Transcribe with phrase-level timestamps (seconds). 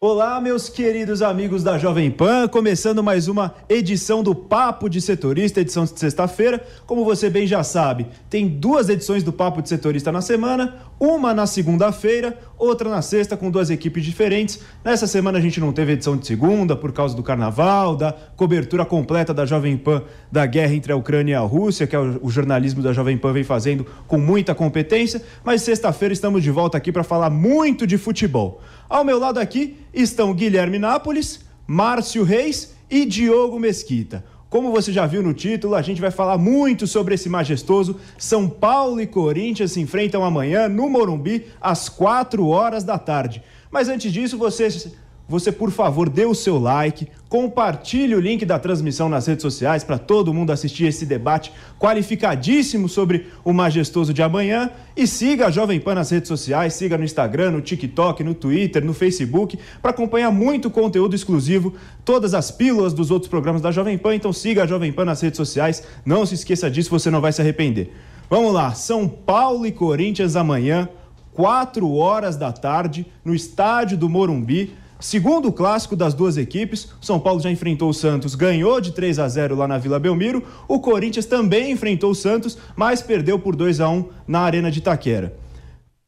[0.00, 5.60] Olá, meus queridos amigos da Jovem Pan, começando mais uma edição do Papo de Setorista,
[5.60, 6.64] edição de sexta-feira.
[6.86, 11.34] Como você bem já sabe, tem duas edições do Papo de Setorista na semana, uma
[11.34, 14.60] na segunda-feira, outra na sexta, com duas equipes diferentes.
[14.84, 18.84] Nessa semana a gente não teve edição de segunda por causa do carnaval, da cobertura
[18.84, 22.18] completa da Jovem Pan da guerra entre a Ucrânia e a Rússia, que é o,
[22.22, 25.22] o jornalismo da Jovem Pan vem fazendo com muita competência.
[25.44, 28.60] Mas sexta-feira estamos de volta aqui para falar muito de futebol.
[28.88, 34.24] Ao meu lado aqui estão Guilherme Nápoles, Márcio Reis e Diogo Mesquita.
[34.50, 38.00] Como você já viu no título, a gente vai falar muito sobre esse majestoso.
[38.16, 43.42] São Paulo e Corinthians se enfrentam amanhã no Morumbi às 4 horas da tarde.
[43.70, 44.90] Mas antes disso, você
[45.28, 49.84] você, por favor, dê o seu like, compartilhe o link da transmissão nas redes sociais
[49.84, 55.50] para todo mundo assistir esse debate qualificadíssimo sobre o majestoso de amanhã e siga a
[55.50, 59.90] Jovem Pan nas redes sociais, siga no Instagram, no TikTok, no Twitter, no Facebook, para
[59.90, 61.74] acompanhar muito conteúdo exclusivo,
[62.06, 65.20] todas as pílulas dos outros programas da Jovem Pan, então siga a Jovem Pan nas
[65.20, 67.92] redes sociais, não se esqueça disso, você não vai se arrepender.
[68.30, 70.88] Vamos lá, São Paulo e Corinthians amanhã,
[71.34, 74.74] 4 horas da tarde, no estádio do Morumbi.
[75.00, 79.28] Segundo clássico das duas equipes, São Paulo já enfrentou o Santos, ganhou de 3 a
[79.28, 80.42] 0 lá na Vila Belmiro.
[80.66, 84.80] O Corinthians também enfrentou o Santos, mas perdeu por 2 a 1 na Arena de
[84.80, 85.36] Itaquera.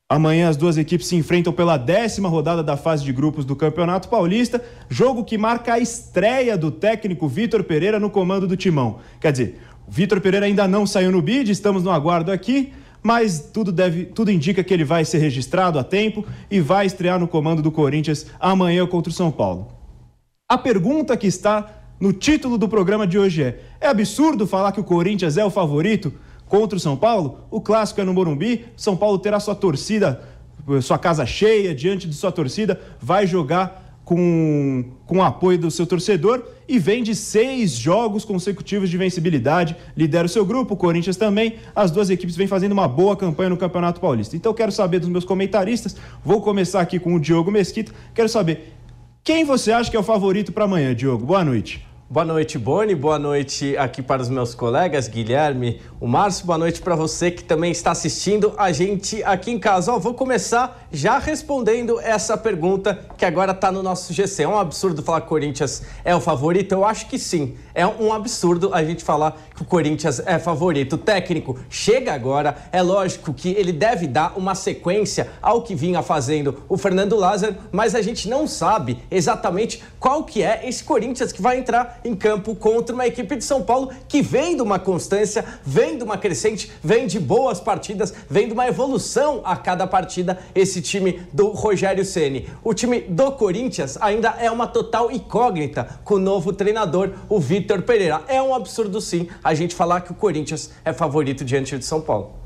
[0.09, 4.09] Amanhã as duas equipes se enfrentam pela décima rodada da fase de grupos do Campeonato
[4.09, 8.99] Paulista, jogo que marca a estreia do técnico Vitor Pereira no comando do Timão.
[9.21, 12.73] Quer dizer, o Vitor Pereira ainda não saiu no bid, estamos no aguardo aqui,
[13.03, 17.19] mas tudo, deve, tudo indica que ele vai ser registrado a tempo e vai estrear
[17.19, 19.69] no comando do Corinthians amanhã contra o São Paulo.
[20.49, 24.81] A pergunta que está no título do programa de hoje é: é absurdo falar que
[24.81, 26.13] o Corinthians é o favorito
[26.47, 27.45] contra o São Paulo?
[27.51, 30.23] O clássico é no Morumbi, São Paulo terá sua torcida,
[30.83, 35.87] sua casa cheia, diante de sua torcida, vai jogar com, com o apoio do seu
[35.87, 41.17] torcedor e vem de seis jogos consecutivos de vencibilidade, lidera o seu grupo, o Corinthians
[41.17, 41.57] também.
[41.75, 44.37] As duas equipes vêm fazendo uma boa campanha no Campeonato Paulista.
[44.37, 45.97] Então, quero saber dos meus comentaristas.
[46.25, 47.91] Vou começar aqui com o Diogo Mesquita.
[48.15, 48.73] Quero saber
[49.25, 51.27] quem você acha que é o favorito para amanhã, Diogo.
[51.27, 51.90] Boa noite.
[52.13, 52.93] Boa noite, Boni.
[52.93, 56.45] Boa noite aqui para os meus colegas, Guilherme, o Márcio.
[56.45, 59.93] Boa noite para você que também está assistindo a gente aqui em casa.
[59.93, 64.43] Ó, vou começar já respondendo essa pergunta que agora está no nosso GC.
[64.43, 66.73] É um absurdo falar que o Corinthians é o favorito?
[66.73, 67.55] Eu acho que sim.
[67.73, 70.95] É um absurdo a gente falar que o Corinthians é favorito.
[70.95, 72.57] O técnico chega agora.
[72.73, 77.55] É lógico que ele deve dar uma sequência ao que vinha fazendo o Fernando Lázaro,
[77.71, 82.15] mas a gente não sabe exatamente qual que é esse Corinthians que vai entrar em
[82.15, 86.17] campo contra uma equipe de São Paulo que vem de uma constância, vem de uma
[86.17, 91.49] crescente, vem de boas partidas, vem de uma evolução a cada partida esse time do
[91.49, 92.49] Rogério Ceni.
[92.63, 97.83] O time do Corinthians ainda é uma total incógnita com o novo treinador, o Vitor
[97.83, 98.23] Pereira.
[98.29, 102.01] É um absurdo sim a gente falar que o Corinthians é favorito diante de São
[102.01, 102.41] Paulo.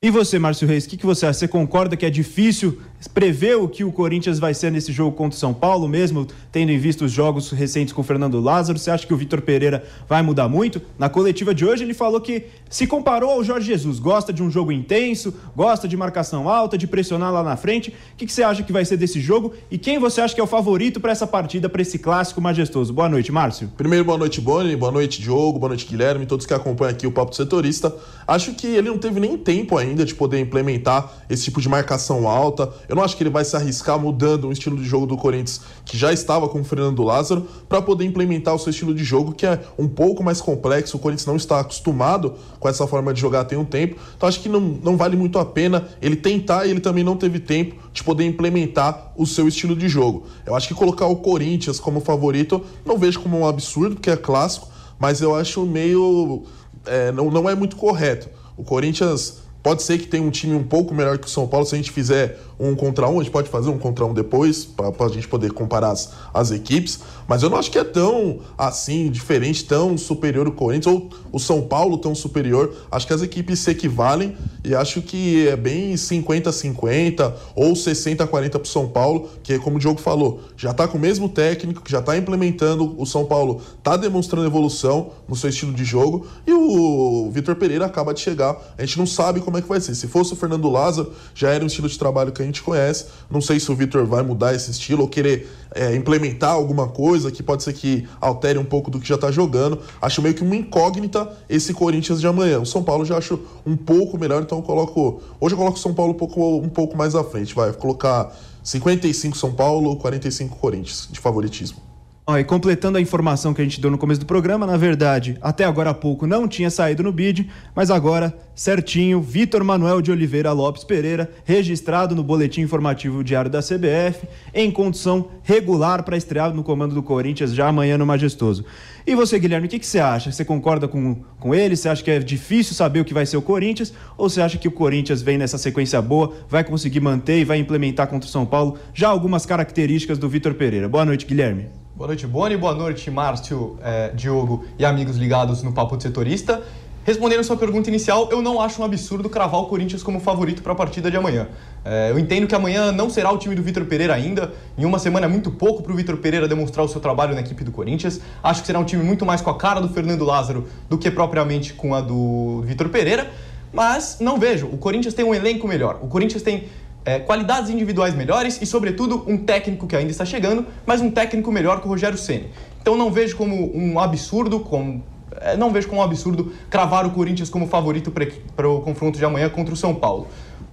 [0.00, 1.40] E você, Márcio Reis, o que, que você acha?
[1.40, 5.36] Você concorda que é difícil prever o que o Corinthians vai ser nesse jogo contra
[5.36, 8.78] o São Paulo, mesmo tendo em vista os jogos recentes com o Fernando Lázaro?
[8.78, 10.82] Você acha que o Vitor Pereira vai mudar muito?
[10.98, 14.50] Na coletiva de hoje, ele falou que se comparou ao Jorge Jesus, gosta de um
[14.50, 17.90] jogo intenso, gosta de marcação alta, de pressionar lá na frente.
[17.90, 19.54] O que, você acha que vai ser desse jogo?
[19.70, 22.92] E quem você acha que é o favorito para essa partida, para esse clássico majestoso?
[22.92, 23.70] Boa noite, Márcio.
[23.76, 27.12] Primeiro, boa noite, Boni, boa noite, Diogo, boa noite, Guilherme, todos que acompanham aqui o
[27.12, 27.94] Papo Setorista.
[28.26, 32.28] Acho que ele não teve nem tempo ainda de poder implementar esse tipo de marcação
[32.28, 32.70] alta.
[32.88, 35.60] Eu não acho que ele vai se arriscar mudando o estilo de jogo do Corinthians,
[35.84, 39.32] que já estava com o Fernando Lázaro, para poder implementar o seu estilo de jogo,
[39.32, 40.96] que é um pouco mais complexo.
[40.96, 43.96] O Corinthians não está acostumado com essa forma de jogar tem um tempo.
[44.16, 47.16] Então acho que não, não vale muito a pena ele tentar e ele também não
[47.16, 50.26] teve tempo de poder implementar o seu estilo de jogo.
[50.46, 54.16] Eu acho que colocar o Corinthians como favorito não vejo como um absurdo, porque é
[54.16, 54.68] clássico,
[54.98, 56.44] mas eu acho meio.
[56.86, 58.30] É, não, não é muito correto.
[58.56, 61.66] O Corinthians Pode ser que tenha um time um pouco melhor que o São Paulo
[61.66, 64.64] se a gente fizer um contra um, a gente pode fazer um contra um depois,
[64.64, 68.40] para a gente poder comparar as, as equipes, mas eu não acho que é tão
[68.56, 72.74] assim, diferente, tão superior o Corinthians, ou o São Paulo tão superior.
[72.90, 78.62] Acho que as equipes se equivalem e acho que é bem 50-50 ou 60-40 para
[78.62, 82.00] o São Paulo, que como o Diogo falou, já está com o mesmo técnico, já
[82.00, 87.30] está implementando, o São Paulo está demonstrando evolução no seu estilo de jogo e o
[87.30, 88.56] Vitor Pereira acaba de chegar.
[88.76, 89.94] A gente não sabe como é que vai ser.
[89.94, 93.06] Se fosse o Fernando Lázaro, já era um estilo de trabalho que a gente conhece.
[93.30, 97.30] Não sei se o Vitor vai mudar esse estilo ou querer é, implementar alguma coisa
[97.30, 99.80] que pode ser que altere um pouco do que já está jogando.
[100.00, 102.60] Acho meio que uma incógnita esse Corinthians de amanhã.
[102.60, 105.22] O São Paulo já acho um pouco melhor, então eu coloco.
[105.40, 107.54] Hoje eu coloco o São Paulo um pouco, um pouco mais à frente.
[107.54, 111.87] Vai colocar 55 São Paulo, 45 Corinthians de favoritismo.
[112.36, 115.64] E completando a informação que a gente deu no começo do programa, na verdade, até
[115.64, 120.52] agora há pouco não tinha saído no bid, mas agora, certinho, Vitor Manuel de Oliveira
[120.52, 126.62] Lopes Pereira, registrado no Boletim Informativo Diário da CBF, em condição regular para estrear no
[126.62, 128.62] comando do Corinthians já amanhã no Majestoso.
[129.06, 130.30] E você, Guilherme, o que, que você acha?
[130.30, 131.76] Você concorda com, com ele?
[131.76, 133.94] Você acha que é difícil saber o que vai ser o Corinthians?
[134.18, 137.56] Ou você acha que o Corinthians vem nessa sequência boa, vai conseguir manter e vai
[137.56, 140.90] implementar contra o São Paulo já algumas características do Vitor Pereira?
[140.90, 141.87] Boa noite, Guilherme.
[141.98, 142.56] Boa noite, Boni.
[142.56, 146.62] Boa noite, Márcio, é, Diogo e amigos ligados no Papo de Setorista.
[147.02, 150.70] Respondendo sua pergunta inicial, eu não acho um absurdo cravar o Corinthians como favorito para
[150.70, 151.48] a partida de amanhã.
[151.84, 154.52] É, eu entendo que amanhã não será o time do Vitor Pereira ainda.
[154.78, 157.40] Em uma semana é muito pouco para o Vitor Pereira demonstrar o seu trabalho na
[157.40, 158.20] equipe do Corinthians.
[158.44, 161.10] Acho que será um time muito mais com a cara do Fernando Lázaro do que
[161.10, 163.28] propriamente com a do Vitor Pereira.
[163.72, 164.66] Mas não vejo.
[164.66, 165.98] O Corinthians tem um elenco melhor.
[166.00, 166.68] O Corinthians tem
[167.04, 171.50] é, qualidades individuais melhores e, sobretudo, um técnico que ainda está chegando, mas um técnico
[171.50, 172.50] melhor que o Rogério Ceni.
[172.80, 175.02] Então não vejo como um absurdo, como,
[175.40, 178.12] é, não vejo como um absurdo cravar o Corinthians como favorito
[178.54, 180.26] para o confronto de amanhã contra o São Paulo.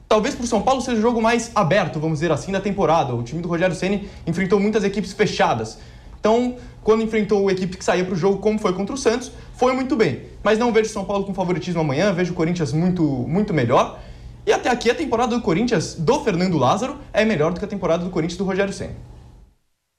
[0.08, 3.14] Talvez para o São Paulo seja o jogo mais aberto, vamos dizer assim, da temporada.
[3.14, 5.80] O time do Rogério Ceni enfrentou muitas equipes fechadas.
[6.20, 9.32] Então, quando enfrentou a equipe que saía para o jogo, como foi contra o Santos,
[9.54, 10.22] foi muito bem.
[10.44, 14.00] Mas não vejo São Paulo com favoritismo amanhã, vejo o Corinthians muito, muito melhor.
[14.46, 17.68] E até aqui a temporada do Corinthians do Fernando Lázaro é melhor do que a
[17.68, 18.94] temporada do Corinthians do Rogério Senna.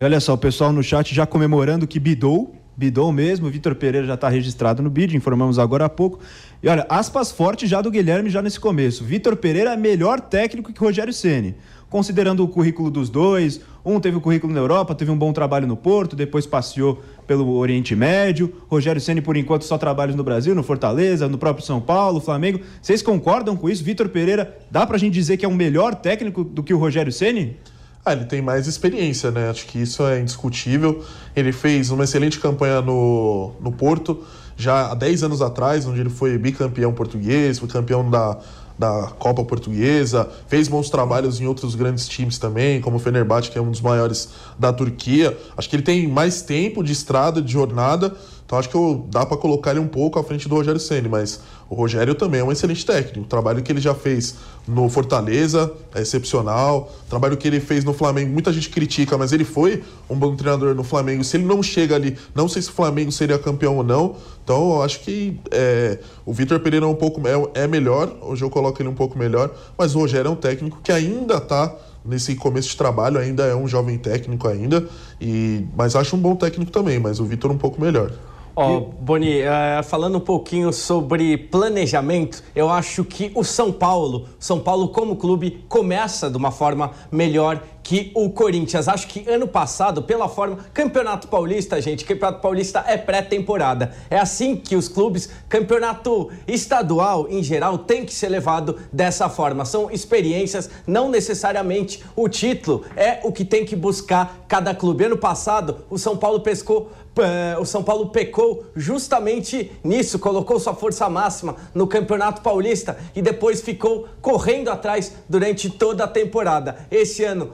[0.00, 4.14] Olha só, o pessoal no chat já comemorando que bidou, bidou mesmo, Vitor Pereira já
[4.14, 6.20] está registrado no bid, informamos agora há pouco.
[6.62, 9.02] E olha, aspas fortes já do Guilherme já nesse começo.
[9.02, 11.56] Vitor Pereira é melhor técnico que Rogério Ceni
[11.96, 13.58] considerando o currículo dos dois.
[13.82, 17.56] Um teve o currículo na Europa, teve um bom trabalho no Porto, depois passeou pelo
[17.56, 18.52] Oriente Médio.
[18.68, 22.60] Rogério Ceni por enquanto só trabalha no Brasil, no Fortaleza, no próprio São Paulo, Flamengo.
[22.82, 23.82] Vocês concordam com isso?
[23.82, 27.10] Vitor Pereira, dá pra gente dizer que é um melhor técnico do que o Rogério
[27.10, 27.56] Ceni?
[28.04, 29.48] Ah, ele tem mais experiência, né?
[29.48, 31.02] Acho que isso é indiscutível.
[31.34, 34.22] Ele fez uma excelente campanha no, no Porto,
[34.54, 38.38] já há 10 anos atrás, onde ele foi bicampeão português, foi campeão da
[38.78, 43.58] da Copa Portuguesa, fez bons trabalhos em outros grandes times também, como o Fenerbahçe, que
[43.58, 44.28] é um dos maiores
[44.58, 45.36] da Turquia.
[45.56, 48.14] Acho que ele tem mais tempo de estrada, de jornada,
[48.44, 51.08] então acho que eu, dá para colocar ele um pouco à frente do Rogério Ceni,
[51.08, 53.20] mas o Rogério também é um excelente técnico.
[53.20, 54.36] O trabalho que ele já fez
[54.68, 56.92] no Fortaleza é excepcional.
[57.06, 60.36] O trabalho que ele fez no Flamengo, muita gente critica, mas ele foi um bom
[60.36, 61.24] treinador no Flamengo.
[61.24, 64.16] Se ele não chega ali, não sei se o Flamengo seria campeão ou não.
[64.44, 68.16] Então eu acho que é, o Vitor Pereira é um pouco é, é melhor.
[68.20, 71.38] Hoje eu coloco ele um pouco melhor, mas o Rogério é um técnico que ainda
[71.38, 71.74] está
[72.04, 74.86] nesse começo de trabalho, ainda é um jovem técnico ainda,
[75.20, 78.12] e mas acho um bom técnico também, mas o Vitor um pouco melhor.
[78.58, 84.30] Ó, oh, Boni, uh, falando um pouquinho sobre planejamento, eu acho que o São Paulo,
[84.38, 88.88] São Paulo como clube, começa de uma forma melhor que o Corinthians.
[88.88, 90.58] Acho que ano passado, pela forma.
[90.74, 93.94] Campeonato Paulista, gente, Campeonato Paulista é pré-temporada.
[94.10, 99.64] É assim que os clubes, campeonato estadual em geral, tem que ser levado dessa forma.
[99.64, 105.04] São experiências, não necessariamente o título é o que tem que buscar cada clube.
[105.04, 106.90] Ano passado, o São Paulo pescou
[107.58, 113.62] o São Paulo pecou justamente nisso, colocou sua força máxima no Campeonato Paulista e depois
[113.62, 116.76] ficou correndo atrás durante toda a temporada.
[116.90, 117.52] Esse ano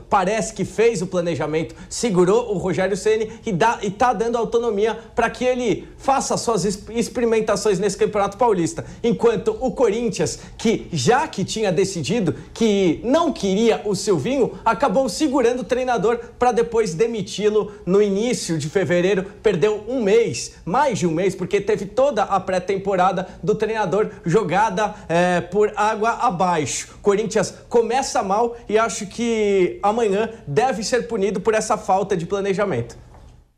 [0.54, 5.28] que fez o planejamento, segurou o Rogério Ceni e dá e tá dando autonomia para
[5.28, 8.84] que ele faça suas experimentações nesse Campeonato Paulista.
[9.02, 15.60] Enquanto o Corinthians, que já que tinha decidido que não queria o Silvinho, acabou segurando
[15.60, 21.10] o treinador para depois demiti-lo no início de fevereiro perdeu um mês, mais de um
[21.10, 26.98] mês, porque teve toda a pré-temporada do treinador jogada é, por água abaixo.
[27.02, 30.11] Corinthians começa mal e acho que amanhã
[30.46, 32.96] deve ser punido por essa falta de planejamento.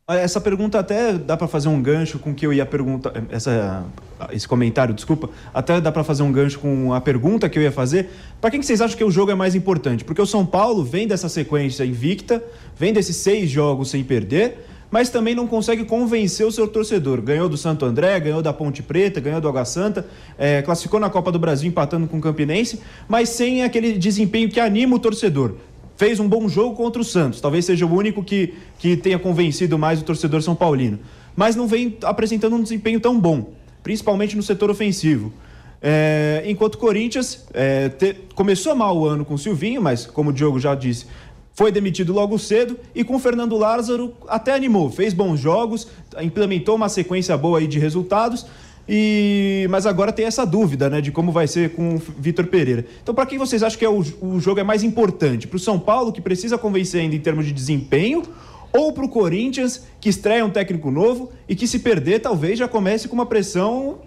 [0.07, 3.11] Essa pergunta até dá para fazer um gancho com que eu ia perguntar.
[3.27, 3.83] Essa
[4.31, 7.71] esse comentário, desculpa, até dá para fazer um gancho com a pergunta que eu ia
[7.71, 8.09] fazer.
[8.39, 10.03] Para quem que vocês acham que o jogo é mais importante?
[10.03, 12.43] Porque o São Paulo vem dessa sequência invicta,
[12.77, 17.19] vem desses seis jogos sem perder, mas também não consegue convencer o seu torcedor.
[17.21, 20.05] Ganhou do Santo André, ganhou da Ponte Preta, ganhou do Água Santa,
[20.37, 24.59] é, classificou na Copa do Brasil empatando com o Campinense, mas sem aquele desempenho que
[24.59, 25.55] anima o torcedor
[25.97, 27.41] fez um bom jogo contra o Santos.
[27.41, 30.99] Talvez seja o único que, que tenha convencido mais o torcedor São Paulino.
[31.35, 35.33] Mas não vem apresentando um desempenho tão bom, principalmente no setor ofensivo.
[35.81, 40.29] É, enquanto o Corinthians é, te, começou mal o ano com o Silvinho, mas como
[40.29, 41.05] o Diogo já disse,
[41.53, 45.87] foi demitido logo cedo e com o Fernando Lázaro até animou, fez bons jogos,
[46.21, 48.45] implementou uma sequência boa aí de resultados,
[48.87, 52.85] e, mas agora tem essa dúvida, né, de como vai ser com o Vitor Pereira.
[53.01, 55.47] Então, para quem vocês acham que é o, o jogo é mais importante?
[55.47, 58.23] Para o São Paulo, que precisa convencer ainda em termos de desempenho,
[58.71, 62.67] ou para o Corinthians, que estreia um técnico novo e que, se perder, talvez já
[62.67, 63.99] comece com uma pressão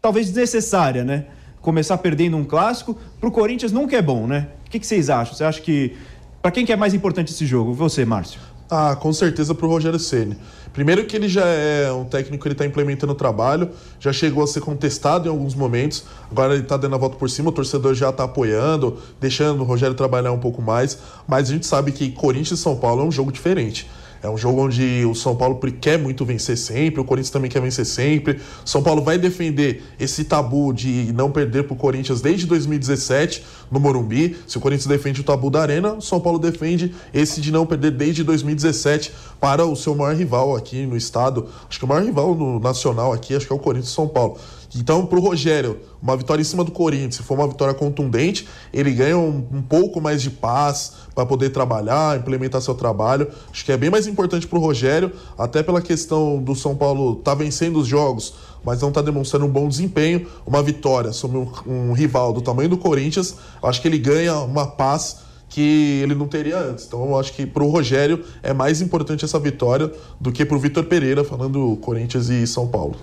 [0.00, 1.26] talvez desnecessária, né?
[1.60, 4.48] Começar perdendo um clássico, para o Corinthians nunca é bom, né?
[4.66, 5.34] O que, que vocês acham?
[5.34, 5.96] Você acha que.
[6.40, 7.74] Para quem que é mais importante esse jogo?
[7.74, 8.40] Você, Márcio?
[8.70, 10.36] Ah, com certeza para o Rogério Ceni.
[10.72, 14.46] Primeiro que ele já é um técnico ele está implementando o trabalho, já chegou a
[14.46, 17.94] ser contestado em alguns momentos, agora ele está dando a volta por cima, o torcedor
[17.94, 22.12] já está apoiando, deixando o Rogério trabalhar um pouco mais, mas a gente sabe que
[22.12, 23.88] Corinthians e São Paulo é um jogo diferente.
[24.22, 27.60] É um jogo onde o São Paulo quer muito vencer sempre, o Corinthians também quer
[27.62, 28.38] vencer sempre.
[28.64, 33.80] São Paulo vai defender esse tabu de não perder para o Corinthians desde 2017 no
[33.80, 34.36] Morumbi.
[34.46, 37.64] Se o Corinthians defende o tabu da Arena, o São Paulo defende esse de não
[37.64, 41.48] perder desde 2017 para o seu maior rival aqui no estado.
[41.68, 44.36] Acho que o maior rival no nacional aqui, acho que é o Corinthians São Paulo.
[44.74, 48.46] Então, para o Rogério, uma vitória em cima do Corinthians, se for uma vitória contundente,
[48.72, 53.26] ele ganha um, um pouco mais de paz para poder trabalhar, implementar seu trabalho.
[53.50, 57.16] Acho que é bem mais importante para o Rogério, até pela questão do São Paulo
[57.16, 58.34] tá vencendo os jogos,
[58.64, 60.26] mas não está demonstrando um bom desempenho.
[60.46, 64.66] Uma vitória sobre um, um rival do tamanho do Corinthians, acho que ele ganha uma
[64.66, 66.86] paz que ele não teria antes.
[66.86, 70.56] Então eu acho que para o Rogério é mais importante essa vitória do que para
[70.56, 72.94] o Vitor Pereira, falando Corinthians e São Paulo.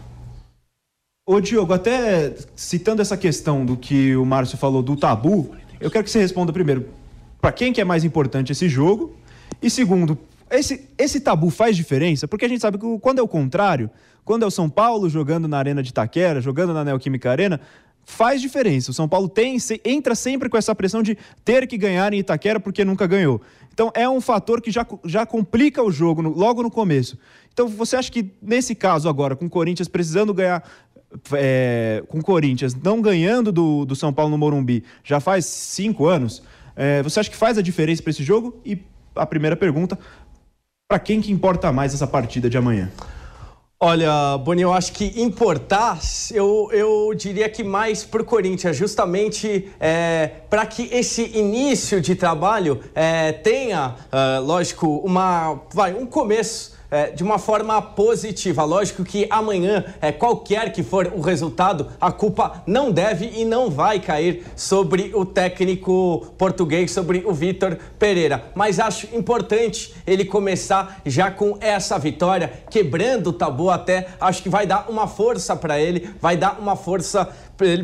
[1.29, 6.05] Ô Diogo, até citando essa questão do que o Márcio falou do tabu, eu quero
[6.05, 6.87] que você responda primeiro
[7.41, 9.13] para quem que é mais importante esse jogo
[9.61, 10.17] e segundo,
[10.49, 12.29] esse, esse tabu faz diferença?
[12.29, 13.89] Porque a gente sabe que quando é o contrário,
[14.23, 17.59] quando é o São Paulo jogando na Arena de Itaquera, jogando na Neoquímica Arena,
[18.05, 18.91] faz diferença.
[18.91, 22.57] O São Paulo tem, entra sempre com essa pressão de ter que ganhar em Itaquera
[22.57, 23.41] porque nunca ganhou.
[23.73, 27.17] Então é um fator que já, já complica o jogo no, logo no começo.
[27.51, 30.63] Então você acha que nesse caso agora, com o Corinthians precisando ganhar
[31.33, 36.05] é, com o Corinthians não ganhando do, do São Paulo no Morumbi já faz cinco
[36.05, 36.43] anos,
[36.75, 38.59] é, você acha que faz a diferença para esse jogo?
[38.65, 38.79] E
[39.15, 39.97] a primeira pergunta,
[40.87, 42.91] para quem que importa mais essa partida de amanhã?
[43.79, 45.99] Olha, Boni, eu acho que importar,
[46.31, 52.15] eu, eu diria que mais para o Corinthians, justamente é, para que esse início de
[52.15, 58.63] trabalho é, tenha, é, lógico, uma, vai, um começo é, de uma forma positiva.
[58.63, 63.69] Lógico que amanhã, é, qualquer que for o resultado, a culpa não deve e não
[63.69, 68.45] vai cair sobre o técnico português, sobre o Vitor Pereira.
[68.55, 74.07] Mas acho importante ele começar já com essa vitória, quebrando o tabu até.
[74.19, 77.29] Acho que vai dar uma força para ele, vai dar uma força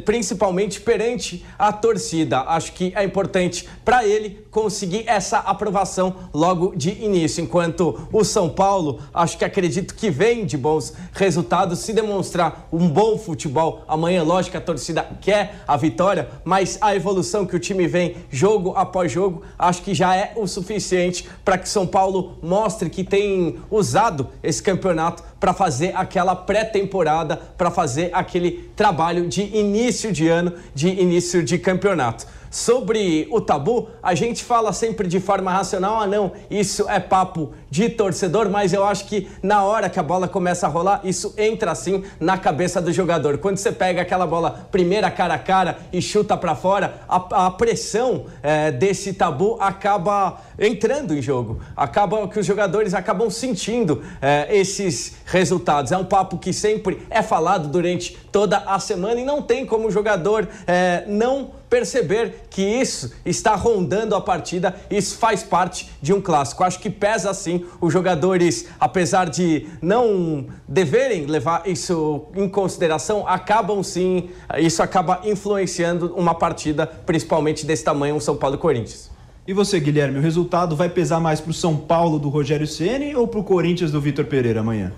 [0.06, 2.42] principalmente perante a torcida.
[2.42, 7.44] Acho que é importante para ele conseguir essa aprovação logo de início.
[7.44, 12.88] Enquanto o São Paulo, acho que acredito que vem de bons resultados, se demonstrar um
[12.88, 17.88] bom futebol amanhã, lógico, a torcida quer a vitória, mas a evolução que o time
[17.88, 22.90] vem jogo após jogo, acho que já é o suficiente para que São Paulo mostre
[22.90, 30.10] que tem usado esse campeonato para fazer aquela pré-temporada, para fazer aquele trabalho de início
[30.10, 35.52] de ano, de início de campeonato sobre o tabu, a gente fala sempre de forma
[35.52, 40.00] racional, ah não, isso é papo de torcedor, mas eu acho que na hora que
[40.00, 43.40] a bola começa a rolar, isso entra assim na cabeça do jogador.
[43.40, 47.50] Quando você pega aquela bola primeira cara a cara e chuta para fora, a, a
[47.50, 51.60] pressão é, desse tabu acaba entrando em jogo.
[51.76, 55.92] Acaba que os jogadores acabam sentindo é, esses resultados.
[55.92, 59.88] É um papo que sempre é falado durante toda a semana e não tem como
[59.88, 66.14] o jogador é, não perceber que isso está rondando a partida, isso faz parte de
[66.14, 66.64] um clássico.
[66.64, 73.82] Acho que pesa sim os jogadores, apesar de não deverem levar isso em consideração, acabam
[73.82, 79.10] sim, isso acaba influenciando uma partida, principalmente desse tamanho, um São Paulo e Corinthians.
[79.48, 83.16] E você, Guilherme, o resultado vai pesar mais para o São Paulo do Rogério Ceni
[83.16, 84.94] ou para o Corinthians do Vitor Pereira amanhã?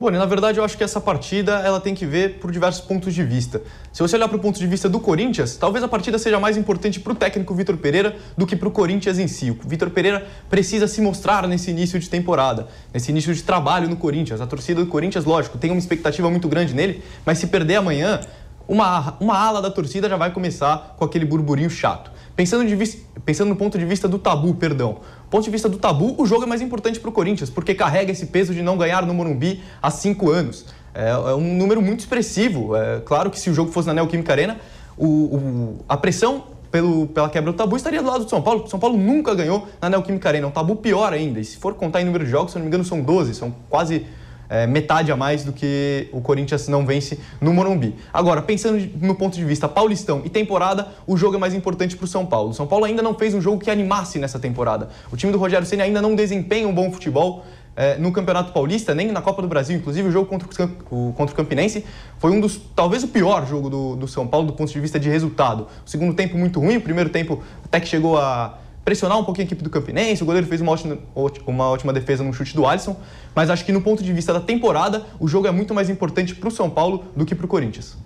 [0.00, 3.12] Bom, na verdade eu acho que essa partida ela tem que ver por diversos pontos
[3.12, 3.60] de vista.
[3.92, 6.56] Se você olhar para o ponto de vista do Corinthians, talvez a partida seja mais
[6.56, 9.50] importante para o técnico Vitor Pereira do que para o Corinthians em si.
[9.50, 13.96] O Vitor Pereira precisa se mostrar nesse início de temporada, nesse início de trabalho no
[13.96, 14.40] Corinthians.
[14.40, 18.20] A torcida do Corinthians, lógico, tem uma expectativa muito grande nele, mas se perder amanhã,
[18.66, 22.10] uma, uma ala da torcida já vai começar com aquele burburinho chato.
[22.34, 25.00] Pensando, de, pensando no ponto de vista do tabu, perdão.
[25.30, 28.10] Ponto de vista do tabu, o jogo é mais importante para o Corinthians, porque carrega
[28.10, 30.66] esse peso de não ganhar no Morumbi há cinco anos.
[30.92, 32.74] É, é um número muito expressivo.
[32.76, 34.58] É, claro que se o jogo fosse na Neoquímica Arena,
[34.98, 38.66] o, o, a pressão pelo, pela quebra do tabu estaria do lado do São Paulo.
[38.68, 40.46] São Paulo nunca ganhou na Neoquímica Arena.
[40.46, 41.38] É um tabu pior ainda.
[41.38, 43.54] E se for contar em número de jogos, se não me engano, são 12, são
[43.68, 44.06] quase
[44.50, 47.94] é, metade a mais do que o Corinthians não vence no Morumbi.
[48.12, 52.04] Agora, pensando no ponto de vista paulistão e temporada, o jogo é mais importante para
[52.04, 52.50] o São Paulo.
[52.50, 54.90] O São Paulo ainda não fez um jogo que animasse nessa temporada.
[55.12, 57.44] O time do Rogério Ceni ainda não desempenha um bom futebol.
[57.76, 60.48] É, no Campeonato Paulista, nem na Copa do Brasil, inclusive o jogo contra
[60.90, 61.84] o, contra o Campinense
[62.18, 64.98] foi um dos, talvez o pior jogo do, do São Paulo do ponto de vista
[64.98, 65.68] de resultado.
[65.86, 69.44] O segundo tempo muito ruim, o primeiro tempo até que chegou a pressionar um pouquinho
[69.44, 70.98] a equipe do Campinense, o goleiro fez uma ótima,
[71.46, 72.96] uma ótima defesa no chute do Alisson,
[73.34, 76.34] mas acho que no ponto de vista da temporada, o jogo é muito mais importante
[76.34, 77.96] para o São Paulo do que para o Corinthians.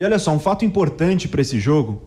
[0.00, 2.02] E olha só, um fato importante para esse jogo,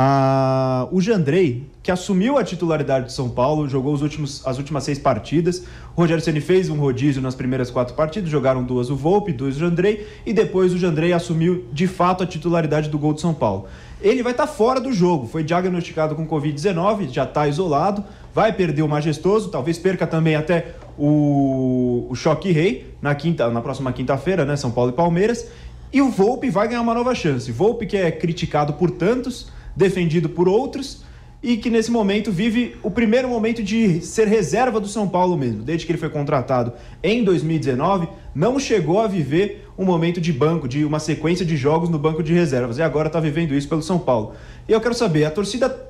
[0.00, 4.84] ah, o Jandrei, que assumiu a titularidade de São Paulo, jogou os últimos, as últimas
[4.84, 5.64] seis partidas.
[5.96, 9.56] O Rogério Ceni fez um rodízio nas primeiras quatro partidas, jogaram duas o Volpe, duas
[9.56, 13.34] o Jandrei, e depois o Jandrei assumiu de fato a titularidade do gol de São
[13.34, 13.66] Paulo.
[14.00, 18.52] Ele vai estar tá fora do jogo, foi diagnosticado com Covid-19, já está isolado, vai
[18.52, 23.92] perder o Majestoso, talvez perca também até o, o Choque Rei na, quinta, na próxima
[23.92, 24.54] quinta-feira, né?
[24.54, 25.48] São Paulo e Palmeiras.
[25.92, 27.50] E o Volpe vai ganhar uma nova chance.
[27.50, 31.04] Volpe que é criticado por tantos, defendido por outros
[31.42, 35.62] e que nesse momento vive o primeiro momento de ser reserva do São Paulo mesmo.
[35.62, 36.72] Desde que ele foi contratado
[37.02, 41.88] em 2019, não chegou a viver um momento de banco, de uma sequência de jogos
[41.88, 42.78] no banco de reservas.
[42.78, 44.32] E agora está vivendo isso pelo São Paulo.
[44.68, 45.88] E eu quero saber, a torcida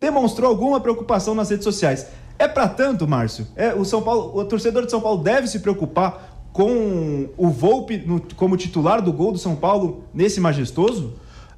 [0.00, 2.08] demonstrou alguma preocupação nas redes sociais.
[2.36, 3.46] É para tanto, Márcio?
[3.54, 7.98] É, o São Paulo, o torcedor de São Paulo deve se preocupar com o Volpe
[7.98, 11.14] no, como titular do gol do São Paulo nesse majestoso?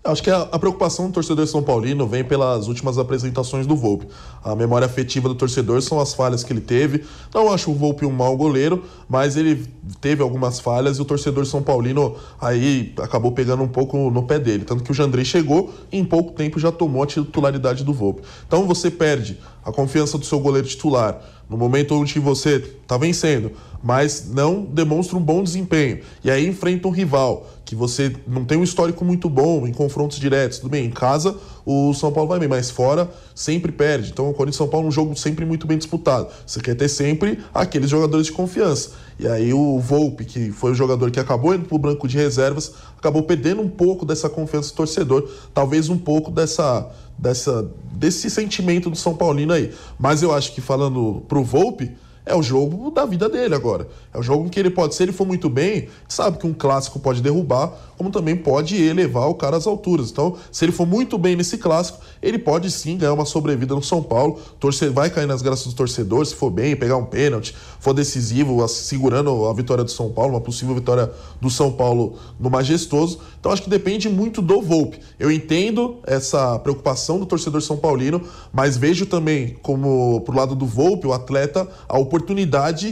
[0.07, 4.07] Acho que a, a, preocupação do torcedor São Paulino vem pelas últimas apresentações do Volpe.
[4.45, 7.05] A memória afetiva do torcedor são as falhas que ele teve.
[7.33, 9.67] Não acho o Volpe um mau goleiro, mas ele
[10.03, 14.38] teve algumas falhas e o torcedor São Paulino aí acabou pegando um pouco no pé
[14.38, 14.67] dele.
[14.67, 18.21] Tanto que o Jandrei chegou e em pouco tempo já tomou a titularidade do Volpe.
[18.47, 23.53] Então você perde a confiança do seu goleiro titular no momento onde você está vencendo,
[23.83, 26.01] mas não demonstra um bom desempenho.
[26.23, 30.18] E aí enfrenta um rival que você não tem um histórico muito bom em confrontos
[30.18, 30.59] diretos.
[30.59, 34.11] Tudo bem, em casa o São Paulo vai bem, mas fora sempre perde.
[34.11, 36.29] Então o Corinthians São Paulo é um jogo sempre muito bem disputado.
[36.46, 38.90] Você quer ter sempre aqueles jogadores de confiança.
[39.18, 42.72] E aí o Volpe, que foi o jogador que acabou indo para o de reservas,
[42.98, 48.90] acabou perdendo um pouco dessa confiança do torcedor, talvez um pouco dessa, dessa desse sentimento
[48.90, 49.72] do São Paulino aí.
[49.98, 51.92] Mas eu acho que falando pro Volpe,
[52.27, 53.87] é o jogo da vida dele agora.
[54.13, 56.55] É o jogo em que ele pode, se ele for muito bem, sabe que um
[56.55, 60.11] clássico pode derrubar, como também pode elevar o cara às alturas.
[60.11, 63.83] Então, se ele for muito bem nesse clássico, ele pode sim ganhar uma sobrevida no
[63.83, 64.39] São Paulo.
[64.59, 68.67] Torcer, vai cair nas graças do torcedor, se for bem, pegar um pênalti, for decisivo,
[68.69, 73.21] segurando a vitória do São Paulo, uma possível vitória do São Paulo no Majestoso.
[73.39, 74.99] Então, acho que depende muito do Volpe.
[75.19, 80.65] Eu entendo essa preocupação do torcedor São Paulino, mas vejo também como, pro lado do
[80.65, 82.13] Volpe, o atleta, a oportunidade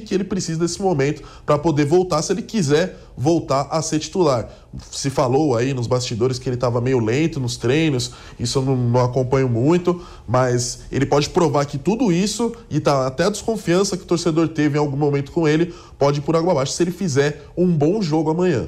[0.00, 4.48] que ele precisa desse momento para poder voltar, se ele quiser voltar a ser titular.
[4.90, 8.76] Se falou aí nos bastidores que ele estava meio lento nos treinos, isso eu não,
[8.76, 13.96] não, acompanho muito, mas ele pode provar que tudo isso e tá até a desconfiança
[13.96, 16.82] que o torcedor teve em algum momento com ele pode ir por água abaixo se
[16.82, 18.66] ele fizer um bom jogo amanhã.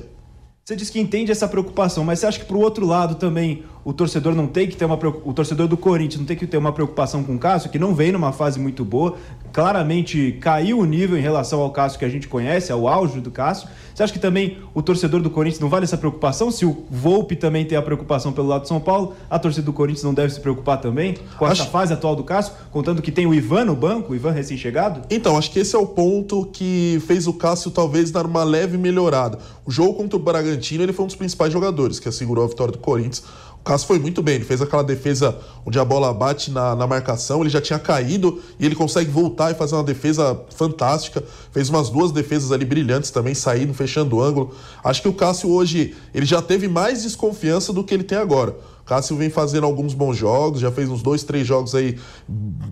[0.64, 3.64] Você diz que entende essa preocupação, mas você acha que para o outro lado também
[3.84, 6.56] o torcedor não tem que ter uma o torcedor do Corinthians não tem que ter
[6.56, 9.16] uma preocupação com o Cássio, que não vem numa fase muito boa,
[9.52, 13.30] claramente caiu o nível em relação ao Cássio que a gente conhece, ao auge do
[13.30, 13.68] Cássio.
[13.94, 16.50] Você acha que também o torcedor do Corinthians não vale essa preocupação?
[16.50, 19.72] Se o Volpe também tem a preocupação pelo lado de São Paulo, a torcida do
[19.72, 21.62] Corinthians não deve se preocupar também com acho...
[21.62, 25.02] essa fase atual do Cássio, contando que tem o Ivan no banco, o Ivan recém-chegado?
[25.08, 28.76] Então, acho que esse é o ponto que fez o Cássio talvez dar uma leve
[28.76, 29.38] melhorada.
[29.64, 32.72] O jogo contra o Bragantino, ele foi um dos principais jogadores que assegurou a vitória
[32.72, 33.22] do Corinthians.
[33.64, 37.40] Cássio foi muito bem, ele fez aquela defesa onde a bola bate na, na, marcação,
[37.40, 41.24] ele já tinha caído e ele consegue voltar e fazer uma defesa fantástica.
[41.50, 44.54] Fez umas duas defesas ali brilhantes também, saindo, fechando o ângulo.
[44.84, 48.54] Acho que o Cássio hoje, ele já teve mais desconfiança do que ele tem agora.
[48.84, 51.98] Cássio vem fazendo alguns bons jogos, já fez uns dois, três jogos aí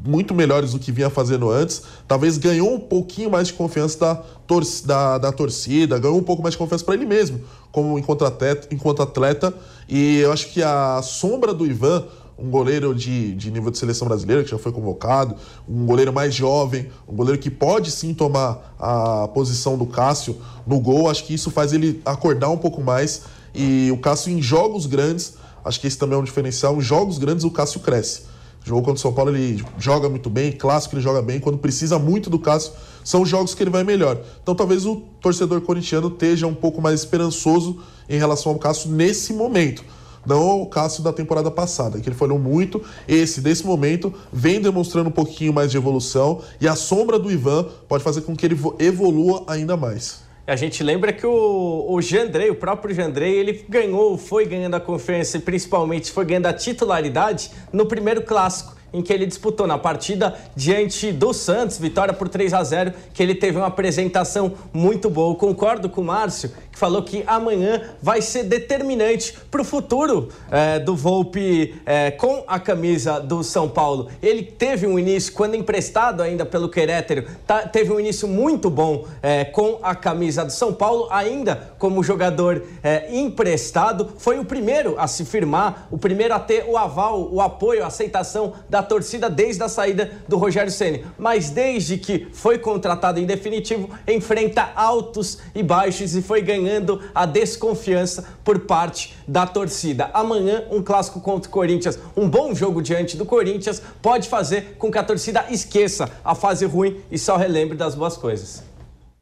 [0.04, 1.82] muito melhores do que vinha fazendo antes.
[2.06, 4.14] Talvez ganhou um pouquinho mais de confiança da,
[4.46, 8.24] tor da, da torcida, ganhou um pouco mais de confiança para ele mesmo, como enquanto
[8.24, 9.54] atleta, enquanto atleta.
[9.88, 12.04] E eu acho que a sombra do Ivan
[12.38, 15.36] um goleiro de, de nível de seleção brasileira, que já foi convocado,
[15.68, 20.80] um goleiro mais jovem, um goleiro que pode sim tomar a posição do Cássio no
[20.80, 21.08] gol.
[21.08, 23.22] Acho que isso faz ele acordar um pouco mais.
[23.54, 26.76] E o Cássio, em jogos grandes, acho que esse também é um diferencial.
[26.76, 28.32] Em jogos grandes, o Cássio cresce.
[28.64, 31.40] Jogo contra o São Paulo, ele joga muito bem, clássico ele joga bem.
[31.40, 32.72] Quando precisa muito do Cássio,
[33.02, 34.20] são os jogos que ele vai melhor.
[34.42, 39.32] Então talvez o torcedor corintiano esteja um pouco mais esperançoso em relação ao Cássio nesse
[39.32, 39.84] momento.
[40.24, 42.80] Não o Cássio da temporada passada, que ele falhou muito.
[43.08, 46.40] Esse, desse momento, vem demonstrando um pouquinho mais de evolução.
[46.60, 50.20] E a sombra do Ivan pode fazer com que ele evolua ainda mais.
[50.44, 54.80] A gente lembra que o, o Jandrei, o próprio Jandrei, ele ganhou, foi ganhando a
[54.80, 59.78] confiança e principalmente foi ganhando a titularidade no primeiro clássico em que ele disputou na
[59.78, 65.08] partida diante do Santos, vitória por 3 a 0, que ele teve uma apresentação muito
[65.08, 65.32] boa.
[65.32, 66.50] Eu concordo com o Márcio,
[66.82, 72.58] falou que amanhã vai ser determinante para o futuro é, do Volpe é, com a
[72.58, 74.08] camisa do São Paulo.
[74.20, 79.06] Ele teve um início, quando emprestado ainda pelo Querétaro, tá, teve um início muito bom
[79.22, 82.64] é, com a camisa do São Paulo, ainda como jogador
[83.10, 84.14] emprestado.
[84.18, 87.86] Foi o primeiro a se firmar, o primeiro a ter o aval, o apoio, a
[87.86, 93.24] aceitação da torcida desde a saída do Rogério Ceni, mas desde que foi contratado em
[93.24, 96.71] definitivo, enfrenta altos e baixos e foi ganhando
[97.14, 100.10] a desconfiança por parte da torcida.
[100.14, 104.90] Amanhã, um clássico contra o Corinthians, um bom jogo diante do Corinthians, pode fazer com
[104.90, 108.62] que a torcida esqueça a fase ruim e só relembre das boas coisas.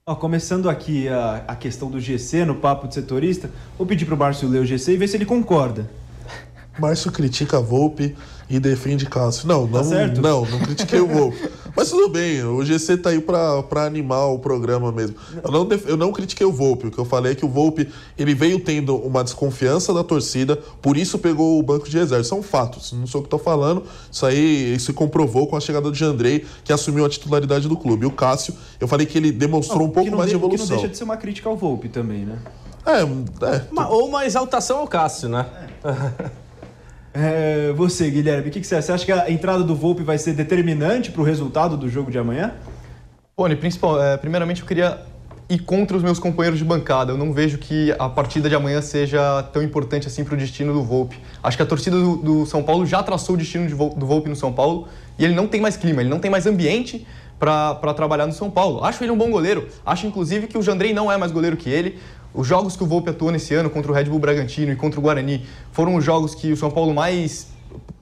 [0.06, 4.14] Ó, começando aqui a, a questão do GC no papo de setorista, vou pedir para
[4.14, 5.88] o Márcio ler o GC e ver se ele concorda.
[6.78, 8.16] Márcio critica a Volpe
[8.48, 9.46] e defende Cássio.
[9.46, 10.20] Não, tá não, certo?
[10.20, 11.38] não, não critiquei o Volpe.
[11.76, 15.16] Mas tudo bem, o GC tá aí pra, pra animar o programa mesmo.
[15.42, 17.88] Eu não, eu não critiquei o Volpe, o que eu falei é que o Volpe
[18.18, 22.24] ele veio tendo uma desconfiança da torcida, por isso pegou o banco de reserva.
[22.24, 23.82] São fatos, não sou o que tô falando.
[24.10, 28.04] Isso aí se comprovou com a chegada do Jandrei, que assumiu a titularidade do clube.
[28.04, 30.66] E o Cássio, eu falei que ele demonstrou não, um pouco mais de, de evolução.
[30.66, 32.38] Que não deixa de ser uma crítica ao Volpe também, né?
[32.84, 33.66] É, é.
[33.70, 35.46] Uma, ou uma exaltação ao Cássio, né?
[35.84, 36.40] É.
[37.12, 38.86] É, você, Guilherme, o que, que você acha?
[38.86, 42.10] Você acha que a entrada do Volpe vai ser determinante para o resultado do jogo
[42.10, 42.54] de amanhã?
[43.34, 45.00] Pony, principal, é, primeiramente eu queria
[45.48, 47.12] ir contra os meus companheiros de bancada.
[47.12, 50.72] Eu não vejo que a partida de amanhã seja tão importante assim para o destino
[50.72, 51.18] do Volpe.
[51.42, 54.28] Acho que a torcida do, do, São Paulo já traçou o destino de, do Volpe
[54.28, 54.86] no São Paulo
[55.18, 57.04] e ele não tem mais clima, ele não tem mais ambiente
[57.40, 58.84] para trabalhar no São Paulo.
[58.84, 59.66] Acho ele um bom goleiro.
[59.84, 61.98] Acho, inclusive, que o Jandrei não é mais goleiro que ele.
[62.32, 65.00] Os jogos que o Volpe atuou nesse ano contra o Red Bull Bragantino e contra
[65.00, 67.48] o Guarani foram os jogos que o São Paulo mais.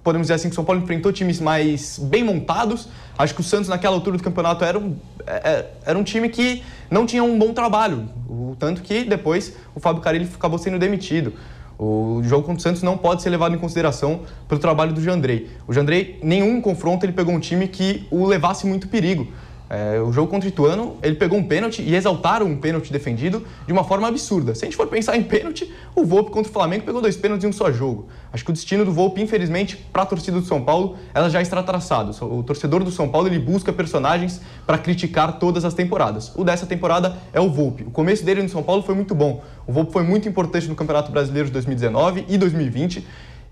[0.05, 2.89] Podemos dizer assim que o São Paulo enfrentou times mais bem montados.
[3.17, 6.29] Acho que o Santos, naquela altura do campeonato, era um, é, é, era um time
[6.29, 8.09] que não tinha um bom trabalho.
[8.29, 11.33] O, tanto que depois o Fábio Carilli acabou sendo demitido.
[11.79, 15.49] O jogo contra o Santos não pode ser levado em consideração pelo trabalho do Jandrei.
[15.67, 19.29] O Jandrei, nenhum confronto, ele pegou um time que o levasse muito perigo.
[19.71, 23.47] É, o jogo contra o Ituano, ele pegou um pênalti e exaltaram um pênalti defendido
[23.67, 24.55] de uma forma absurda.
[24.55, 27.45] Se a gente for pensar em pênalti, o Volpe contra o Flamengo pegou dois pênaltis
[27.45, 28.09] em um só jogo.
[28.33, 31.43] Acho que o destino do Volpe, infelizmente, para a torcida do São Paulo, ela já
[31.43, 32.13] está traçado.
[32.25, 36.33] O torcedor do São Paulo ele busca personagens para criticar todas as temporadas.
[36.35, 37.83] O dessa temporada é o Volpe.
[37.83, 39.43] O começo dele no São Paulo foi muito bom.
[39.67, 43.07] O Volpe foi muito importante no Campeonato Brasileiro de 2019 e 2020.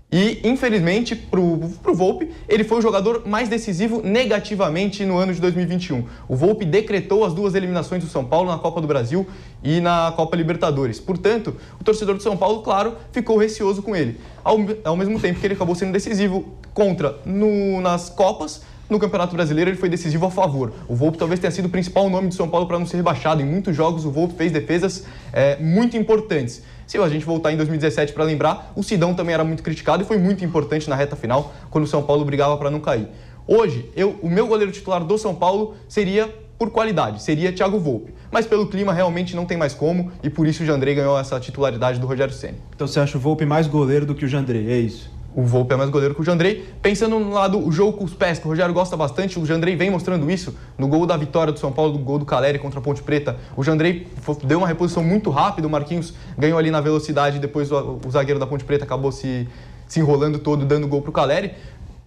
[0.09, 5.41] E, infelizmente, para o Volpe, ele foi o jogador mais decisivo negativamente no ano de
[5.41, 6.05] 2021.
[6.29, 9.27] O Volpe decretou as duas eliminações do São Paulo na Copa do Brasil
[9.61, 10.97] e na Copa Libertadores.
[10.97, 14.17] Portanto, o torcedor do São Paulo, claro, ficou receoso com ele.
[14.45, 19.35] Ao, ao mesmo tempo que ele acabou sendo decisivo contra no, nas Copas, no Campeonato
[19.35, 20.71] Brasileiro ele foi decisivo a favor.
[20.87, 23.41] O Volpe talvez tenha sido o principal nome do São Paulo para não ser rebaixado.
[23.41, 26.63] Em muitos jogos o Volpe fez defesas é, muito importantes.
[26.87, 30.05] Se a gente voltar em 2017 para lembrar, o Sidão também era muito criticado e
[30.05, 33.09] foi muito importante na reta final, quando o São Paulo brigava para não cair.
[33.45, 38.13] Hoje, eu, o meu goleiro titular do São Paulo seria por qualidade, seria Thiago Volpe.
[38.31, 41.37] Mas pelo clima realmente não tem mais como e por isso o Jandrei ganhou essa
[41.41, 42.57] titularidade do Rogério Ceni.
[42.73, 45.11] Então você acha o Volpe mais goleiro do que o Jandrei, é isso?
[45.35, 46.65] O Volpe é mais goleiro que o Jandrei.
[46.81, 49.75] Pensando no lado, o jogo com os pés, que o Rogério gosta bastante, o Jandrei
[49.75, 52.79] vem mostrando isso no gol da vitória do São Paulo, do gol do Caleri contra
[52.79, 53.37] a Ponte Preta.
[53.55, 54.07] O Jandrei
[54.43, 58.39] deu uma reposição muito rápida, o Marquinhos ganhou ali na velocidade, depois o, o zagueiro
[58.39, 59.47] da Ponte Preta acabou se,
[59.87, 61.51] se enrolando todo, dando gol para o Caleri.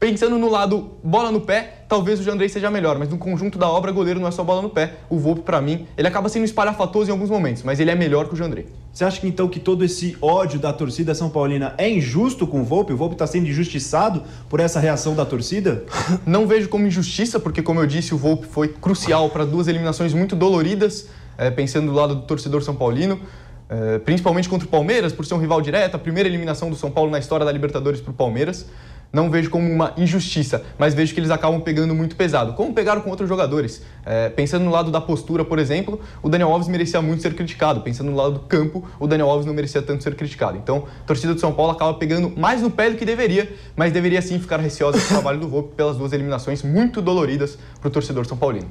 [0.01, 3.69] Pensando no lado bola no pé, talvez o Jandrei seja melhor, mas no conjunto da
[3.69, 4.95] obra, goleiro não é só bola no pé.
[5.11, 8.27] O Volpe, para mim, ele acaba sendo espalhafatoso em alguns momentos, mas ele é melhor
[8.27, 8.67] que o Jandrei.
[8.93, 12.61] Você acha que então que todo esse ódio da torcida São Paulina é injusto com
[12.61, 12.93] o Volpe?
[12.93, 15.85] O Volpe está sendo injustiçado por essa reação da torcida?
[16.27, 20.13] Não vejo como injustiça, porque, como eu disse, o Volpe foi crucial para duas eliminações
[20.13, 21.07] muito doloridas,
[21.39, 23.21] é, pensando do lado do torcedor São Paulino.
[23.69, 26.91] É, principalmente contra o Palmeiras, por ser um rival direto, a primeira eliminação do São
[26.91, 28.67] Paulo na história da Libertadores para o Palmeiras
[29.13, 33.01] não vejo como uma injustiça, mas vejo que eles acabam pegando muito pesado, como pegaram
[33.01, 33.83] com outros jogadores.
[34.05, 37.81] É, pensando no lado da postura, por exemplo, o Daniel Alves merecia muito ser criticado.
[37.81, 40.57] Pensando no lado do campo, o Daniel Alves não merecia tanto ser criticado.
[40.57, 43.93] Então, a torcida do São Paulo acaba pegando mais no pé do que deveria, mas
[43.93, 47.91] deveria sim ficar receosa do trabalho do Volpe pelas duas eliminações muito doloridas para o
[47.91, 48.69] torcedor são paulino.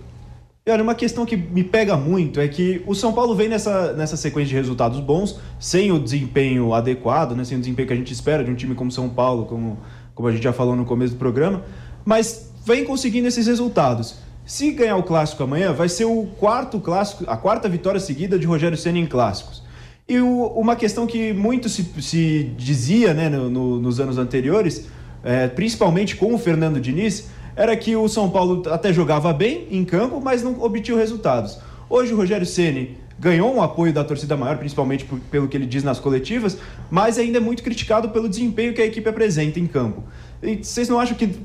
[0.67, 4.15] Olha, uma questão que me pega muito é que o São Paulo vem nessa, nessa
[4.15, 8.13] sequência de resultados bons, sem o desempenho adequado, né, sem o desempenho que a gente
[8.13, 9.80] espera de um time como São Paulo, como
[10.19, 11.63] como a gente já falou no começo do programa,
[12.03, 14.15] mas vem conseguindo esses resultados.
[14.45, 18.45] Se ganhar o clássico amanhã, vai ser o quarto clássico, a quarta vitória seguida de
[18.45, 19.63] Rogério Senna em clássicos.
[20.10, 24.89] E o, uma questão que muito se, se dizia né, no, no, nos anos anteriores,
[25.23, 29.86] é, principalmente com o Fernando Diniz, era que o São Paulo até jogava bem em
[29.86, 31.60] campo, mas não obtinha resultados.
[31.89, 35.84] Hoje o Rogério Ceni ganhou um apoio da torcida maior, principalmente pelo que ele diz
[35.84, 36.58] nas coletivas,
[36.89, 40.03] mas ainda é muito criticado pelo desempenho que a equipe apresenta em campo.
[40.41, 41.38] E vocês não acham que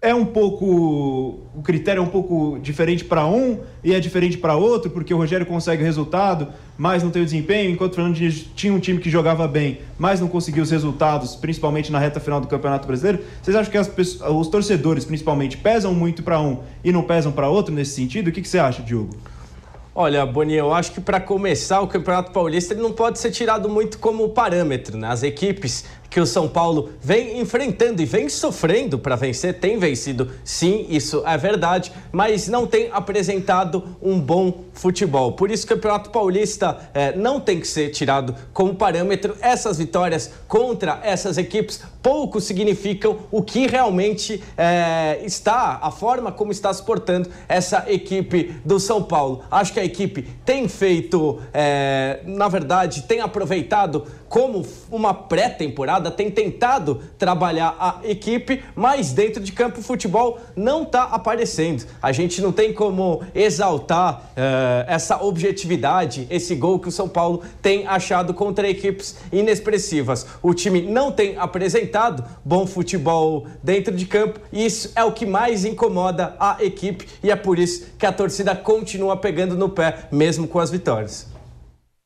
[0.00, 4.54] é um pouco o critério é um pouco diferente para um e é diferente para
[4.54, 8.46] outro, porque o Rogério consegue resultado, mas não tem o desempenho, enquanto o Fernando Diniz
[8.54, 12.40] tinha um time que jogava bem, mas não conseguiu os resultados, principalmente na reta final
[12.40, 13.24] do Campeonato Brasileiro.
[13.42, 17.74] Vocês acham que os torcedores, principalmente, pesam muito para um e não pesam para outro
[17.74, 18.28] nesse sentido?
[18.28, 19.10] O que, que você acha, Diogo?
[20.00, 23.68] Olha, Boninho, eu acho que para começar o Campeonato Paulista ele não pode ser tirado
[23.68, 25.08] muito como parâmetro, né?
[25.08, 30.30] As equipes que o São Paulo vem enfrentando e vem sofrendo para vencer, tem vencido,
[30.44, 35.32] sim, isso é verdade, mas não tem apresentado um bom futebol.
[35.32, 39.36] Por isso, o Campeonato Paulista é, não tem que ser tirado como parâmetro.
[39.40, 46.52] Essas vitórias contra essas equipes pouco significam o que realmente é, está, a forma como
[46.52, 49.42] está se portando essa equipe do São Paulo.
[49.50, 56.30] Acho que a equipe tem feito, é, na verdade, tem aproveitado como uma pré-temporada, tem
[56.30, 61.86] tentado trabalhar a equipe, mas dentro de campo o futebol não está aparecendo.
[62.02, 67.42] A gente não tem como exaltar uh, essa objetividade, esse gol que o São Paulo
[67.62, 70.26] tem achado contra equipes inexpressivas.
[70.42, 75.24] O time não tem apresentado bom futebol dentro de campo e isso é o que
[75.24, 80.08] mais incomoda a equipe e é por isso que a torcida continua pegando no pé,
[80.10, 81.26] mesmo com as vitórias.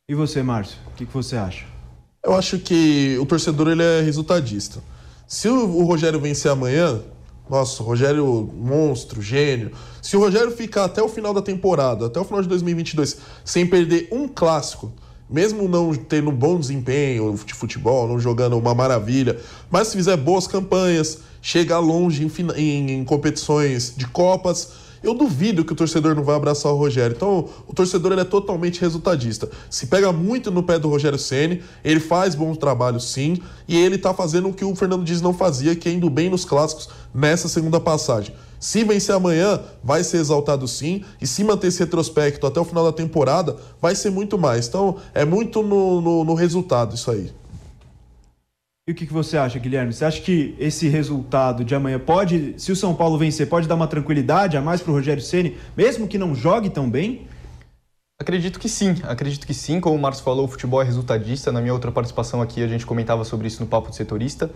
[0.08, 1.71] E você, Márcio, o que, que você acha?
[2.24, 4.80] Eu acho que o torcedor ele é resultadista.
[5.26, 7.00] Se o, Rogério vencer amanhã,
[7.50, 9.72] nossa, o Rogério monstro, gênio.
[10.00, 13.66] Se o Rogério ficar até o final da temporada, até o final de 2022, sem
[13.66, 14.92] perder um clássico,
[15.28, 20.16] mesmo não tendo um bom desempenho de futebol, não jogando uma maravilha, mas se fizer
[20.16, 26.14] boas campanhas, chegar longe em, em, em competições de Copas, eu duvido que o torcedor
[26.14, 27.14] não vai abraçar o Rogério.
[27.16, 29.50] Então, o torcedor ele é totalmente resultadista.
[29.68, 33.98] Se pega muito no pé do Rogério Ceni, ele faz bons trabalhos sim, e ele
[33.98, 36.88] tá fazendo o que o Fernando Dias não fazia, que é indo bem nos clássicos
[37.14, 38.34] nessa segunda passagem.
[38.60, 42.84] Se vencer amanhã, vai ser exaltado sim, e se manter esse retrospecto até o final
[42.84, 44.68] da temporada, vai ser muito mais.
[44.68, 47.32] Então, é muito no, no, no resultado isso aí.
[48.92, 49.90] E o que, que você acha, Guilherme?
[49.90, 53.74] Você acha que esse resultado de amanhã pode, se o São Paulo vencer, pode dar
[53.74, 57.26] uma tranquilidade a mais para o Rogério Ceni, mesmo que não jogue tão bem?
[58.20, 59.80] Acredito que sim, acredito que sim.
[59.80, 61.50] Como o Marcos falou, o futebol é resultadista.
[61.50, 64.50] Na minha outra participação aqui, a gente comentava sobre isso no Papo de Setorista.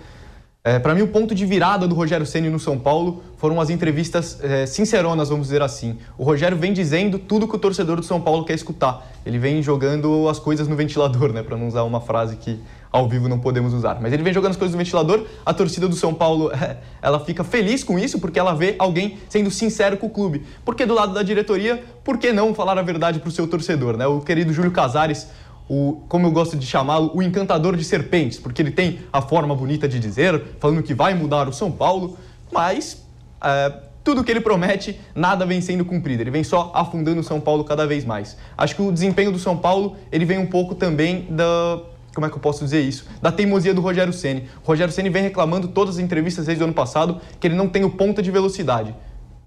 [0.62, 3.70] É, para mim, o ponto de virada do Rogério Ceni no São Paulo foram as
[3.70, 5.96] entrevistas é, sinceronas, vamos dizer assim.
[6.18, 9.06] O Rogério vem dizendo tudo que o torcedor do São Paulo quer escutar.
[9.24, 12.60] Ele vem jogando as coisas no ventilador, né, para não usar uma frase que
[12.96, 13.98] ao vivo não podemos usar.
[14.00, 16.50] Mas ele vem jogando as coisas no ventilador, a torcida do São Paulo,
[17.02, 20.44] ela fica feliz com isso, porque ela vê alguém sendo sincero com o clube.
[20.64, 23.96] Porque do lado da diretoria, por que não falar a verdade para o seu torcedor,
[23.96, 24.06] né?
[24.06, 25.28] O querido Júlio Casares,
[25.68, 29.54] o, como eu gosto de chamá-lo, o encantador de serpentes, porque ele tem a forma
[29.54, 32.16] bonita de dizer, falando que vai mudar o São Paulo,
[32.50, 33.04] mas
[33.42, 36.22] é, tudo que ele promete, nada vem sendo cumprido.
[36.22, 38.36] Ele vem só afundando o São Paulo cada vez mais.
[38.56, 41.80] Acho que o desempenho do São Paulo, ele vem um pouco também da
[42.16, 43.04] como é que eu posso dizer isso?
[43.20, 44.48] Da teimosia do Rogério Ceni.
[44.64, 47.68] O Rogério Ceni vem reclamando todas as entrevistas desde o ano passado que ele não
[47.68, 48.94] tem o ponta de velocidade.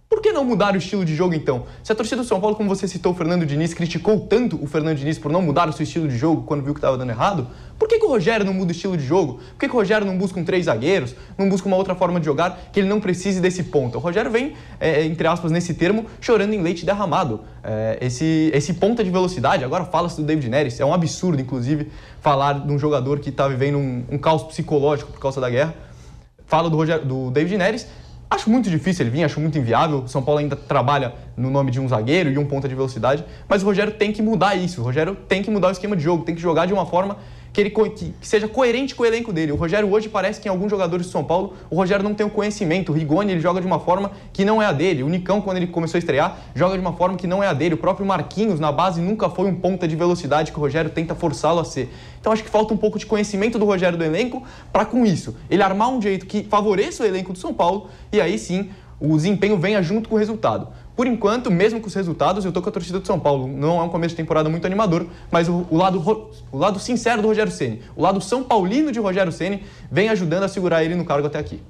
[0.10, 1.68] Por que não mudar o estilo de jogo então?
[1.84, 4.66] Se a torcida do São Paulo, como você citou, o Fernando Diniz, criticou tanto o
[4.66, 7.12] Fernando Diniz por não mudar o seu estilo de jogo quando viu que estava dando
[7.12, 9.36] errado, por que, que o Rogério não muda o estilo de jogo?
[9.36, 12.20] Por que, que o Rogério não busca um três zagueiros, não busca uma outra forma
[12.20, 14.00] de jogar que ele não precise desse ponto?
[14.00, 17.42] O Rogério vem, é, entre aspas, nesse termo, chorando em leite derramado.
[17.64, 21.92] É, esse, esse ponta de velocidade, agora fala-se do David Neres, é um absurdo, inclusive,
[22.20, 25.76] falar de um jogador que está vivendo um, um caos psicológico por causa da guerra.
[26.48, 27.86] Fala do, do David Neres,
[28.32, 30.04] Acho muito difícil ele vir, acho muito inviável.
[30.04, 33.26] O São Paulo ainda trabalha no nome de um zagueiro e um ponta de velocidade,
[33.48, 34.82] mas o Rogério tem que mudar isso.
[34.82, 37.18] O Rogério tem que mudar o esquema de jogo, tem que jogar de uma forma
[37.52, 39.52] que ele que, seja coerente com o elenco dele.
[39.52, 42.26] O Rogério hoje parece que em alguns jogadores do São Paulo, o Rogério não tem
[42.26, 42.92] o conhecimento.
[42.92, 45.04] O Rigoni ele joga de uma forma que não é a dele.
[45.04, 47.54] O Nicão, quando ele começou a estrear, joga de uma forma que não é a
[47.54, 47.76] dele.
[47.76, 51.16] O próprio Marquinhos, na base, nunca foi um ponta de velocidade que o Rogério tenta
[51.16, 51.90] forçá-lo a ser.
[52.20, 55.36] Então acho que falta um pouco de conhecimento do Rogério do elenco para com isso.
[55.50, 59.16] Ele armar um jeito que favoreça o elenco do São Paulo e aí sim o
[59.16, 60.68] desempenho venha junto com o resultado.
[61.00, 63.48] Por enquanto, mesmo com os resultados, eu tô com a torcida do São Paulo.
[63.48, 65.98] Não é um começo de temporada muito animador, mas o, o lado,
[66.52, 70.44] o lado sincero do Rogério Ceni, o lado são paulino de Rogério Ceni, vem ajudando
[70.44, 71.62] a segurar ele no cargo até aqui.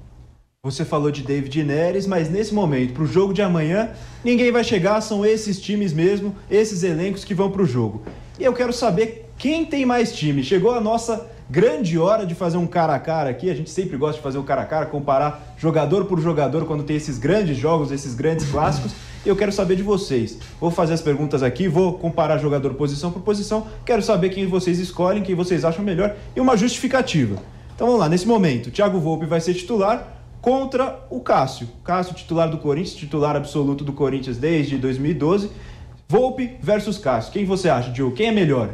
[0.64, 3.90] Você falou de David Neres, mas nesse momento, para o jogo de amanhã,
[4.24, 8.02] ninguém vai chegar, são esses times mesmo, esses elencos que vão para o jogo.
[8.36, 10.42] E eu quero saber quem tem mais time.
[10.42, 13.50] Chegou a nossa grande hora de fazer um cara a cara aqui.
[13.50, 16.84] A gente sempre gosta de fazer um cara a cara, comparar jogador por jogador quando
[16.84, 18.92] tem esses grandes jogos, esses grandes clássicos.
[19.26, 20.38] Eu quero saber de vocês.
[20.60, 23.66] Vou fazer as perguntas aqui, vou comparar jogador posição por posição.
[23.84, 27.36] Quero saber quem vocês escolhem, quem vocês acham melhor e uma justificativa.
[27.74, 31.68] Então vamos lá, nesse momento, Thiago Volpe vai ser titular contra o Cássio.
[31.82, 35.50] Cássio, titular do Corinthians, titular absoluto do Corinthians desde 2012.
[36.08, 37.32] Volpe versus Cássio.
[37.32, 38.14] Quem você acha, Diogo?
[38.14, 38.70] Quem é melhor?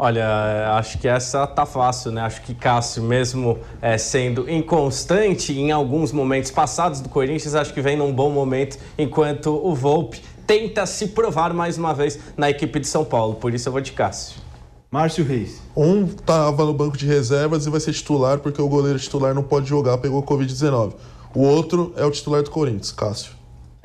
[0.00, 2.20] Olha, acho que essa tá fácil, né?
[2.20, 7.80] Acho que Cássio, mesmo é, sendo inconstante em alguns momentos passados do Corinthians, acho que
[7.80, 12.78] vem num bom momento, enquanto o Volpe tenta se provar mais uma vez na equipe
[12.78, 13.34] de São Paulo.
[13.34, 14.40] Por isso eu vou de Cássio.
[14.88, 15.60] Márcio Reis.
[15.76, 19.42] Um tava no banco de reservas e vai ser titular porque o goleiro titular não
[19.42, 20.94] pode jogar, pegou Covid-19.
[21.34, 23.37] O outro é o titular do Corinthians, Cássio.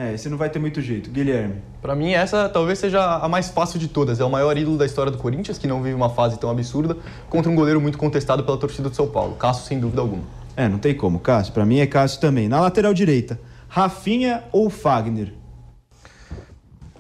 [0.04, 1.10] É, esse não vai ter muito jeito.
[1.10, 1.56] Guilherme.
[1.82, 4.20] Para mim, essa talvez seja a mais fácil de todas.
[4.20, 6.98] É o maior ídolo da história do Corinthians, que não vive uma fase tão absurda,
[7.30, 9.36] contra um goleiro muito contestado pela torcida do São Paulo.
[9.36, 10.24] Cássio, sem dúvida alguma.
[10.58, 11.20] É, não tem como.
[11.20, 12.50] Cássio, para mim é Cássio também.
[12.50, 13.40] Na lateral direita,
[13.70, 15.34] Rafinha ou Fagner?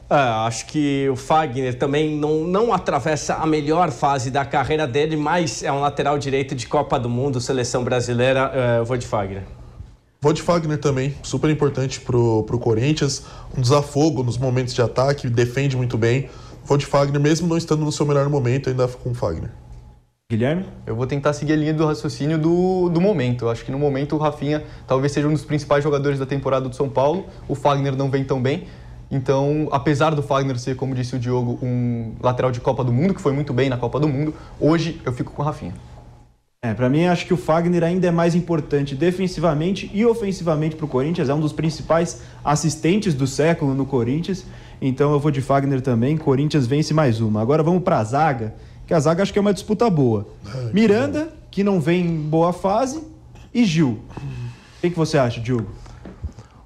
[0.10, 5.18] É, acho que o Fagner também não, não atravessa a melhor fase da carreira dele,
[5.18, 8.50] mas é um lateral direito de Copa do Mundo, seleção brasileira.
[8.54, 9.44] É, eu vou de Fagner.
[10.24, 13.24] Vou de Fagner também, super importante pro, pro Corinthians,
[13.58, 16.30] um desafogo nos momentos de ataque, defende muito bem.
[16.64, 19.52] Vou de Fagner, mesmo não estando no seu melhor momento, ainda com o Fagner.
[20.32, 20.66] Guilherme?
[20.88, 23.44] Eu vou tentar seguir a linha do raciocínio do, do momento.
[23.44, 26.70] Eu acho que no momento o Rafinha talvez seja um dos principais jogadores da temporada
[26.70, 27.26] do São Paulo.
[27.50, 28.68] O Fagner não vem tão bem.
[29.12, 33.14] Então, apesar do Fagner ser, como disse o Diogo, um lateral de Copa do Mundo,
[33.14, 35.74] que foi muito bem na Copa do Mundo, hoje eu fico com o Rafinha.
[36.66, 40.86] É, para mim acho que o Fagner ainda é mais importante defensivamente e ofensivamente para
[40.86, 41.28] o Corinthians.
[41.28, 44.46] É um dos principais assistentes do século no Corinthians.
[44.82, 46.16] Então eu vou de Fagner também.
[46.16, 47.42] Corinthians vence mais uma.
[47.42, 48.56] Agora vamos para a zaga,
[48.88, 50.26] que a zaga acho que é uma disputa boa.
[50.74, 53.04] Miranda, que não vem em boa fase,
[53.54, 54.00] e Gil.
[54.78, 55.68] O que, que você acha, Diogo?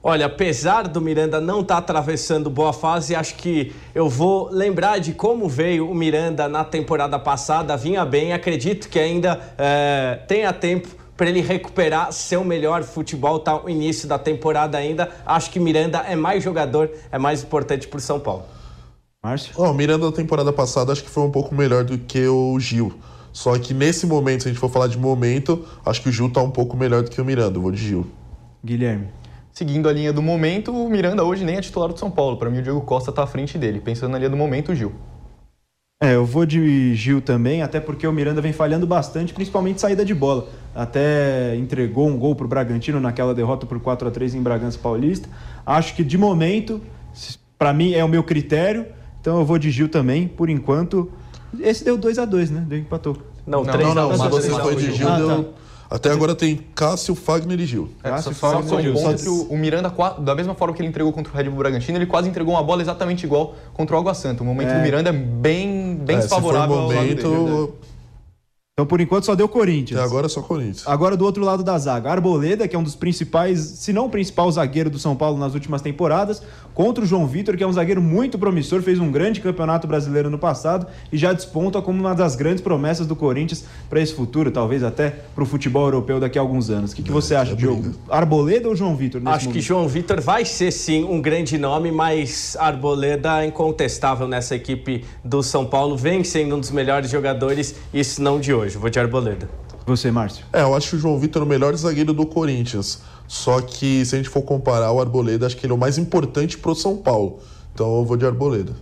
[0.03, 4.99] Olha, apesar do Miranda não estar tá atravessando boa fase, acho que eu vou lembrar
[4.99, 10.53] de como veio o Miranda na temporada passada, vinha bem, acredito que ainda é, tenha
[10.53, 15.09] tempo para ele recuperar seu melhor futebol, tá o início da temporada ainda.
[15.25, 18.43] Acho que Miranda é mais jogador, é mais importante para o São Paulo.
[19.23, 19.51] Márcio?
[19.57, 22.57] Oh, o Miranda da temporada passada acho que foi um pouco melhor do que o
[22.59, 22.93] Gil.
[23.33, 26.29] Só que nesse momento, se a gente for falar de momento, acho que o Gil
[26.29, 27.57] tá um pouco melhor do que o Miranda.
[27.57, 28.07] Eu vou de Gil.
[28.63, 29.07] Guilherme
[29.57, 32.37] seguindo a linha do momento, o Miranda hoje nem é titular do São Paulo.
[32.37, 33.81] Para mim, o Diego Costa está à frente dele.
[33.81, 34.93] Pensando na linha do momento, o Gil.
[35.99, 40.05] É, eu vou de Gil também, até porque o Miranda vem falhando bastante, principalmente saída
[40.05, 40.47] de bola.
[40.75, 44.77] Até entregou um gol para o Bragantino naquela derrota por 4 a 3 em Bragança
[44.77, 45.27] Paulista.
[45.65, 46.79] Acho que de momento,
[47.57, 48.85] para mim é o meu critério,
[49.19, 51.11] então eu vou de Gil também, por enquanto.
[51.59, 52.63] Esse deu 2 a 2 né?
[52.67, 53.17] Deu empatou.
[53.47, 55.43] Não, 3 não, não, não, você foi de Gil, ah, deu...
[55.45, 55.49] Tá.
[55.89, 57.89] Até agora tem Cássio, Fagner e Gil.
[58.03, 58.93] É, Cássio, só, Fagner só, e Gil.
[58.93, 61.97] Ponto, o, o Miranda, da mesma forma que ele entregou contra o Red Bull Bragantino,
[61.97, 64.43] ele quase entregou uma bola exatamente igual contra o Água Santa.
[64.43, 64.77] O momento é.
[64.77, 67.73] do Miranda é bem, bem é, desfavorável se for momento,
[68.79, 69.99] Então, por enquanto, só deu Corinthians.
[69.99, 70.83] Até agora é só Corinthians.
[70.85, 74.09] Agora do outro lado da zaga, Arboleda, que é um dos principais, se não o
[74.11, 76.43] principal zagueiro do São Paulo nas últimas temporadas,
[76.75, 80.29] contra o João Vitor, que é um zagueiro muito promissor, fez um grande campeonato brasileiro
[80.29, 84.51] no passado e já desponta como uma das grandes promessas do Corinthians para esse futuro,
[84.51, 86.91] talvez até para o futebol europeu daqui a alguns anos.
[86.91, 87.95] O que, que você acha, é Diogo?
[88.07, 89.19] Arboleda ou João Vitor?
[89.19, 89.65] nesse Acho que momento?
[89.65, 95.41] João Vitor vai ser sim um grande nome, mas Arboleda é incontestável nessa equipe do
[95.41, 98.66] São Paulo, vem sendo um dos melhores jogadores, isso não de hoje.
[98.75, 99.49] Vou de Arboleda.
[99.85, 100.45] Você, Márcio.
[100.51, 103.01] É, eu acho o João Vitor o melhor zagueiro do Corinthians.
[103.27, 105.97] Só que se a gente for comparar o Arboleda, acho que ele é o mais
[105.97, 107.39] importante pro São Paulo.
[107.73, 108.73] Então eu vou de Arboleda.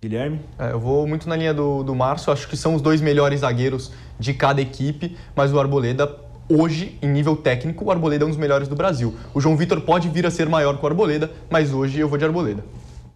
[0.00, 0.40] Guilherme?
[0.58, 3.40] É, eu vou muito na linha do, do Márcio, acho que são os dois melhores
[3.40, 6.14] zagueiros de cada equipe, mas o Arboleda,
[6.48, 9.14] hoje, em nível técnico, o Arboleda é um dos melhores do Brasil.
[9.34, 12.18] O João Vitor pode vir a ser maior que o Arboleda, mas hoje eu vou
[12.18, 12.64] de Arboleda.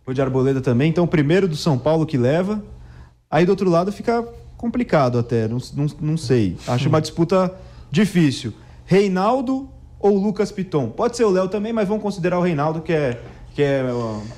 [0.04, 0.90] Vou de Arboleda também.
[0.90, 2.62] Então, primeiro do São Paulo que leva.
[3.30, 4.26] Aí do outro lado fica
[4.60, 6.54] complicado até, não, não, não sei.
[6.68, 7.54] Acho uma disputa
[7.90, 8.52] difícil.
[8.84, 10.90] Reinaldo ou Lucas Piton?
[10.90, 13.22] Pode ser o Léo também, mas vamos considerar o Reinaldo, que é
[13.54, 13.84] que é,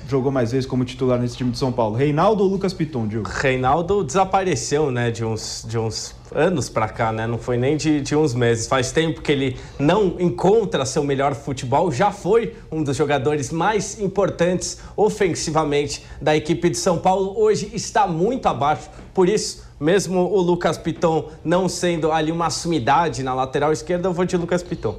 [0.09, 1.95] jogou mais vezes como titular nesse time de São Paulo.
[1.95, 3.29] Reinaldo ou Lucas Piton, Diogo?
[3.29, 7.27] Reinaldo desapareceu, né, de uns, de uns anos pra cá, né?
[7.27, 8.65] Não foi nem de, de uns meses.
[8.65, 11.91] Faz tempo que ele não encontra seu melhor futebol.
[11.91, 17.39] Já foi um dos jogadores mais importantes ofensivamente da equipe de São Paulo.
[17.39, 18.89] Hoje está muito abaixo.
[19.13, 24.13] Por isso, mesmo o Lucas Piton não sendo ali uma sumidade na lateral esquerda, eu
[24.13, 24.95] vou de Lucas Piton.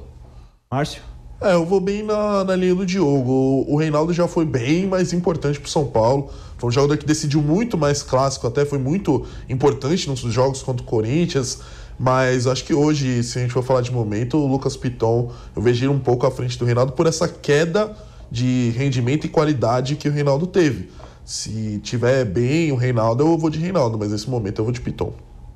[0.71, 1.01] Márcio?
[1.41, 3.31] É, eu vou bem na, na linha do Diogo.
[3.31, 6.29] O, o Reinaldo já foi bem mais importante pro São Paulo.
[6.57, 10.81] Foi um jogador que decidiu muito mais clássico, até foi muito importante nos jogos contra
[10.81, 11.59] o Corinthians.
[11.99, 15.61] Mas acho que hoje, se a gente for falar de momento, o Lucas Piton, eu
[15.61, 17.95] vejo ele um pouco à frente do Reinaldo por essa queda
[18.29, 20.89] de rendimento e qualidade que o Reinaldo teve.
[21.25, 24.79] Se tiver bem o Reinaldo, eu vou de Reinaldo, mas nesse momento eu vou de
[24.79, 25.11] Piton.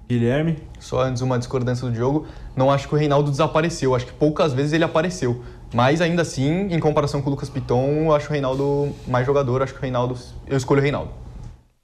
[0.09, 0.57] Guilherme?
[0.79, 4.51] Só antes uma discordância do Diogo, não acho que o Reinaldo desapareceu, acho que poucas
[4.51, 5.43] vezes ele apareceu.
[5.71, 9.61] Mas ainda assim, em comparação com o Lucas Piton, eu acho o Reinaldo mais jogador,
[9.61, 10.17] acho que o Reinaldo.
[10.47, 11.11] Eu escolho o Reinaldo.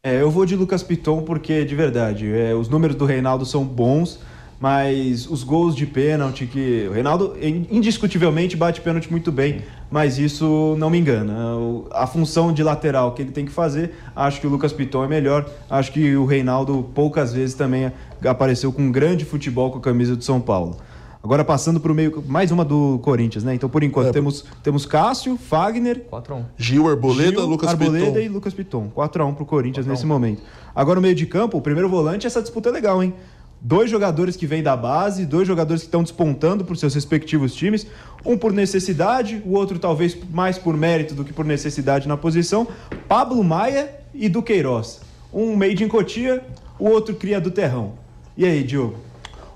[0.04, 3.64] É, eu vou de Lucas Piton porque, de verdade, é, os números do Reinaldo são
[3.64, 4.20] bons,
[4.66, 6.88] mas os gols de pênalti que...
[6.90, 9.62] O Reinaldo in- indiscutivelmente bate pênalti muito bem,
[9.92, 11.56] mas isso não me engana.
[11.56, 15.04] O- A função de lateral que ele tem que fazer, acho que o Lucas Piton
[15.04, 15.48] é melhor.
[15.70, 17.92] Acho que o Reinaldo poucas vezes também
[18.28, 20.78] apareceu com um grande futebol com a camisa do São Paulo.
[21.24, 23.54] Agora passando para o meio, mais uma do Corinthians, né?
[23.54, 26.44] Então, por enquanto, É, temos, temos Cássio, Fagner, 4x1.
[26.58, 28.20] Gil, Arboleda, Gil, Lucas Arboleda Piton.
[28.20, 28.90] e Lucas Piton.
[28.96, 30.42] 4x1 pro Corinthians nesse momento.
[30.76, 33.14] Agora, no meio de campo, o primeiro volante, essa disputa é legal, hein?
[33.62, 37.88] Dois jogadores que vêm da base, dois jogadores que estão despontando por seus respectivos times.
[38.26, 42.68] Um por necessidade, o outro talvez mais por mérito do que por necessidade na posição.
[43.08, 45.02] Pablo Maia e Duqueiroz.
[45.34, 46.44] Um made em Cotia,
[46.80, 47.94] o outro cria do Terrão.
[48.38, 49.06] E aí, Diogo?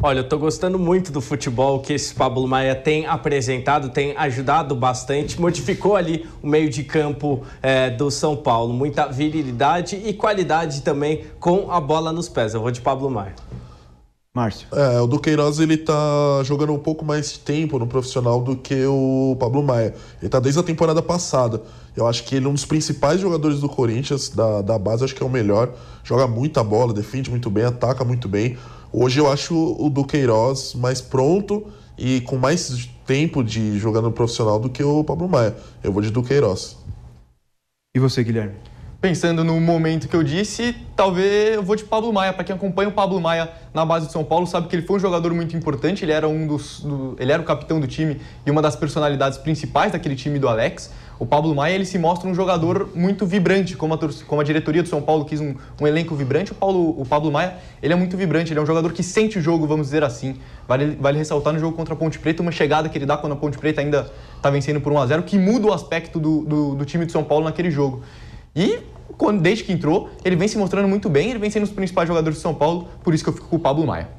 [0.02, 4.74] Olha, eu tô gostando muito do futebol que esse Pablo Maia tem apresentado, tem ajudado
[4.74, 8.74] bastante, modificou ali o meio de campo eh, do São Paulo.
[8.74, 12.54] Muita virilidade e qualidade também com a bola nos pés.
[12.54, 13.36] Eu vou de Pablo Maia.
[14.36, 14.68] Márcio.
[14.72, 18.86] É, o Duqueiroz ele tá jogando um pouco mais de tempo no profissional do que
[18.86, 19.96] o Pablo Maia.
[20.22, 21.62] Ele tá desde a temporada passada.
[21.98, 25.16] Eu acho que ele é um dos principais jogadores do Corinthians, da, da base, acho
[25.16, 25.74] que é o melhor.
[26.04, 28.56] Joga muita bola, defende muito bem, ataca muito bem.
[28.94, 31.68] Hoje eu acho o Duqueiroz mais pronto
[31.98, 35.56] e com mais tempo de jogar no profissional do que o Pablo Maia.
[35.84, 36.78] Eu vou de Duqueiroz.
[37.96, 38.54] E você, Guilherme?
[39.02, 42.34] Pensando no momento que eu disse, talvez eu vou de Pablo Maia.
[42.34, 44.98] Para quem acompanha o Pablo Maia na base de São Paulo, sabe que ele foi
[44.98, 46.04] um jogador muito importante.
[46.04, 49.38] Ele era um dos, do- ele era o capitão do time e uma das personalidades
[49.38, 50.92] principais daquele time do Alex.
[51.18, 53.98] O Pablo Maia ele se mostra um jogador muito vibrante, como a,
[54.28, 56.52] como a diretoria do São Paulo quis um, um elenco vibrante.
[56.52, 58.52] O, Paulo, o Pablo Maia ele é muito vibrante.
[58.52, 60.36] Ele é um jogador que sente o jogo, vamos dizer assim.
[60.68, 63.32] Vale, vale ressaltar no jogo contra a Ponte Preta uma chegada que ele dá quando
[63.32, 66.42] a Ponte Preta ainda está vencendo por 1 a 0 que muda o aspecto do,
[66.44, 68.04] do, do time de São Paulo naquele jogo.
[68.60, 68.82] E
[69.18, 71.74] quando, desde que entrou, ele vem se mostrando muito bem, ele vem sendo um dos
[71.74, 74.10] principais jogadores de São Paulo, por isso que eu fico com o Pablo Maia.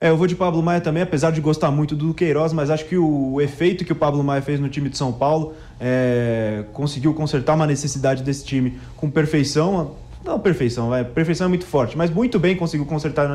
[0.00, 2.84] É, eu vou de Pablo Maia também, apesar de gostar muito do Queiroz, mas acho
[2.84, 7.12] que o efeito que o Pablo Maia fez no time de São Paulo é, conseguiu
[7.12, 9.96] consertar uma necessidade desse time com perfeição.
[10.26, 13.30] Não perfeição, vai, perfeição é muito forte, mas muito bem conseguiu consertar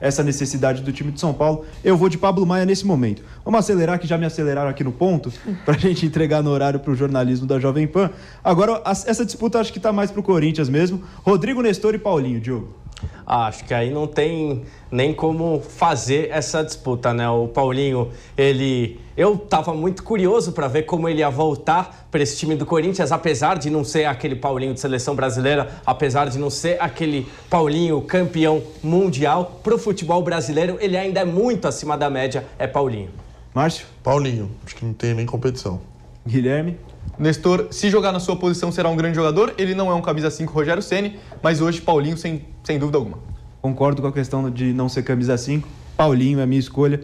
[0.00, 1.66] essa necessidade do time de São Paulo.
[1.84, 3.22] Eu vou de Pablo Maia nesse momento.
[3.44, 5.30] Vamos acelerar, que já me aceleraram aqui no ponto,
[5.66, 8.10] para a gente entregar no horário para o jornalismo da Jovem Pan.
[8.42, 11.02] Agora, essa disputa acho que está mais para o Corinthians mesmo.
[11.22, 12.79] Rodrigo Nestor e Paulinho, Diogo.
[13.26, 17.28] Ah, acho que aí não tem nem como fazer essa disputa, né?
[17.28, 19.00] O Paulinho, ele.
[19.16, 23.12] Eu estava muito curioso para ver como ele ia voltar para esse time do Corinthians,
[23.12, 28.00] apesar de não ser aquele Paulinho de seleção brasileira, apesar de não ser aquele Paulinho
[28.02, 29.60] campeão mundial.
[29.62, 33.10] Para o futebol brasileiro, ele ainda é muito acima da média, é Paulinho.
[33.54, 33.86] Márcio?
[34.02, 35.80] Paulinho, acho que não tem nem competição.
[36.26, 36.76] Guilherme?
[37.18, 39.52] Nestor, se jogar na sua posição, será um grande jogador.
[39.58, 43.18] Ele não é um camisa 5 Rogério Ceni, mas hoje Paulinho, sem, sem dúvida alguma.
[43.60, 45.68] Concordo com a questão de não ser camisa 5.
[45.96, 46.98] Paulinho é a minha escolha,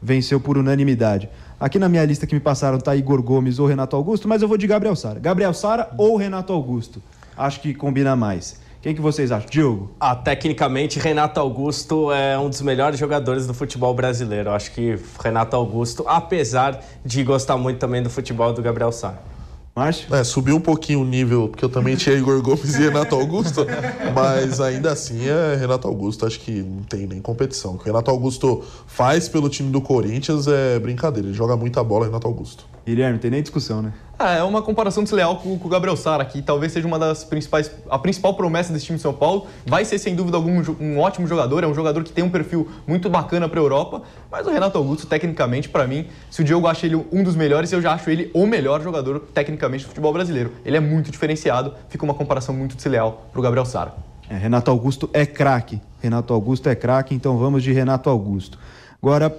[0.00, 1.28] venceu por unanimidade.
[1.58, 4.48] Aqui na minha lista que me passaram tá Igor Gomes ou Renato Augusto, mas eu
[4.48, 5.18] vou de Gabriel Sara.
[5.18, 7.02] Gabriel Sara ou Renato Augusto.
[7.34, 8.60] Acho que combina mais.
[8.82, 9.48] Quem que vocês acham?
[9.48, 9.92] Diogo?
[9.98, 14.50] Ah, tecnicamente, Renato Augusto é um dos melhores jogadores do futebol brasileiro.
[14.50, 19.31] Acho que Renato Augusto, apesar de gostar muito também do futebol do Gabriel Sara.
[19.74, 20.14] Márcio?
[20.14, 23.66] É, subiu um pouquinho o nível, porque eu também tinha Igor Gomes e Renato Augusto,
[24.14, 27.74] mas ainda assim é Renato Augusto, acho que não tem nem competição.
[27.74, 31.82] O que o Renato Augusto faz pelo time do Corinthians é brincadeira, ele joga muita
[31.82, 32.66] bola, Renato Augusto.
[32.84, 33.92] Guilherme, não tem nem discussão, né?
[34.18, 37.24] Ah, é uma comparação desleal com, com o Gabriel Sara, que talvez seja uma das
[37.24, 39.46] principais, a principal promessa desse time de São Paulo.
[39.66, 42.68] Vai ser, sem dúvida algum, um ótimo jogador, é um jogador que tem um perfil
[42.86, 46.66] muito bacana para a Europa, mas o Renato Augusto, tecnicamente, para mim, se o Diogo
[46.66, 50.12] acha ele um dos melhores, eu já acho ele o melhor jogador, tecnicamente, do futebol
[50.12, 50.52] brasileiro.
[50.64, 53.92] Ele é muito diferenciado, fica uma comparação muito desleal para o Gabriel Sara.
[54.30, 55.80] É, Renato Augusto é craque.
[56.00, 58.58] Renato Augusto é craque, então vamos de Renato Augusto.
[59.02, 59.36] Agora,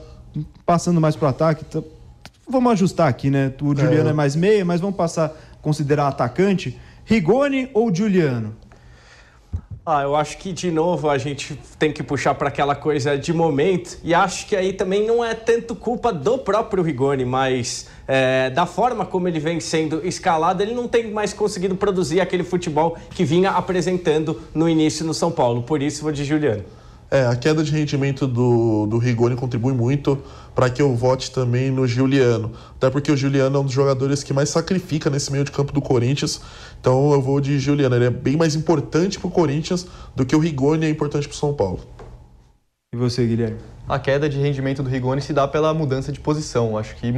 [0.65, 1.65] passando mais para o ataque,
[2.47, 3.53] Vamos ajustar aqui, né?
[3.61, 6.79] O Juliano é, é mais meia, mas vamos passar a considerar atacante.
[7.05, 8.55] Rigoni ou Juliano?
[9.85, 13.33] Ah, eu acho que de novo a gente tem que puxar para aquela coisa de
[13.33, 18.49] momento e acho que aí também não é tanto culpa do próprio Rigoni, mas é,
[18.49, 22.97] da forma como ele vem sendo escalado, ele não tem mais conseguido produzir aquele futebol
[23.09, 25.63] que vinha apresentando no início no São Paulo.
[25.63, 26.63] Por isso vou de Juliano.
[27.13, 30.17] É, a queda de rendimento do, do Rigoni contribui muito
[30.55, 32.51] para que eu vote também no Juliano.
[32.75, 35.71] Até porque o Juliano é um dos jogadores que mais sacrifica nesse meio de campo
[35.71, 36.41] do Corinthians.
[36.81, 37.95] Então eu vou de Juliano.
[37.95, 39.85] Ele é bem mais importante para o Corinthians
[40.15, 41.81] do que o Rigoni é importante para o São Paulo.
[42.95, 43.57] E você, Guilherme?
[43.87, 46.75] A queda de rendimento do Rigoni se dá pela mudança de posição.
[46.75, 47.13] Acho que,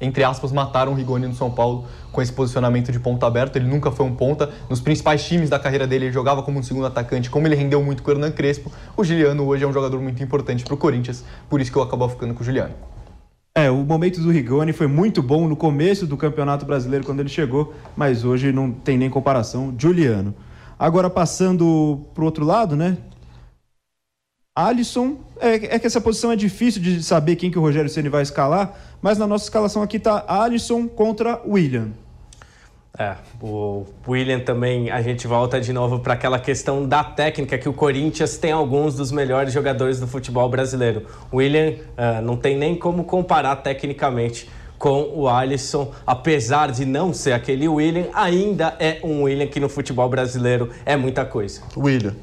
[0.00, 3.56] entre aspas, mataram o Rigoni no São Paulo com esse posicionamento de ponta aberto.
[3.56, 4.50] Ele nunca foi um ponta.
[4.68, 7.28] Nos principais times da carreira dele, ele jogava como um segundo atacante.
[7.28, 10.22] Como ele rendeu muito com o Hernan Crespo, o Juliano hoje é um jogador muito
[10.22, 11.24] importante para o Corinthians.
[11.48, 12.74] Por isso que eu acabo ficando com o Juliano.
[13.54, 17.28] É, o momento do Rigoni foi muito bom no começo do Campeonato Brasileiro, quando ele
[17.28, 19.74] chegou, mas hoje não tem nem comparação.
[19.76, 20.34] Juliano.
[20.78, 22.96] Agora, passando para o outro lado, né?
[24.54, 28.08] Alisson, é, é, que essa posição é difícil de saber quem que o Rogério Ceni
[28.08, 31.90] vai escalar, mas na nossa escalação aqui tá Alisson contra William.
[32.98, 37.68] É, o William também, a gente volta de novo para aquela questão da técnica, que
[37.68, 41.06] o Corinthians tem alguns dos melhores jogadores do futebol brasileiro.
[41.30, 47.14] O William uh, não tem nem como comparar tecnicamente com o Alisson, apesar de não
[47.14, 51.62] ser aquele William, ainda é um William que no futebol brasileiro é muita coisa.
[51.76, 52.16] William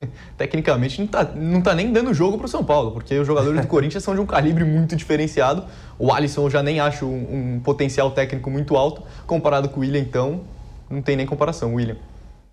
[0.36, 3.60] tecnicamente não tá, não tá nem dando jogo para o São Paulo, porque os jogadores
[3.60, 5.64] do Corinthians são de um calibre muito diferenciado.
[5.98, 9.82] O Alisson eu já nem acho um, um potencial técnico muito alto, comparado com o
[9.82, 10.40] William, então
[10.88, 11.96] não tem nem comparação, William.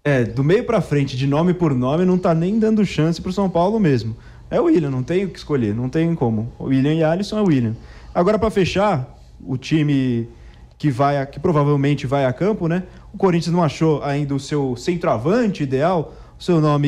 [0.04, 3.30] É, do meio para frente, de nome por nome, não tá nem dando chance para
[3.30, 4.16] o São Paulo mesmo.
[4.50, 6.52] É o William, não tem o que escolher, não tem como.
[6.58, 7.76] O William e Alisson é o William.
[8.14, 10.30] Agora para fechar, o time
[10.78, 12.84] que vai, a, que provavelmente vai a campo, né?
[13.14, 16.88] O Corinthians não achou ainda o seu centroavante ideal seu nome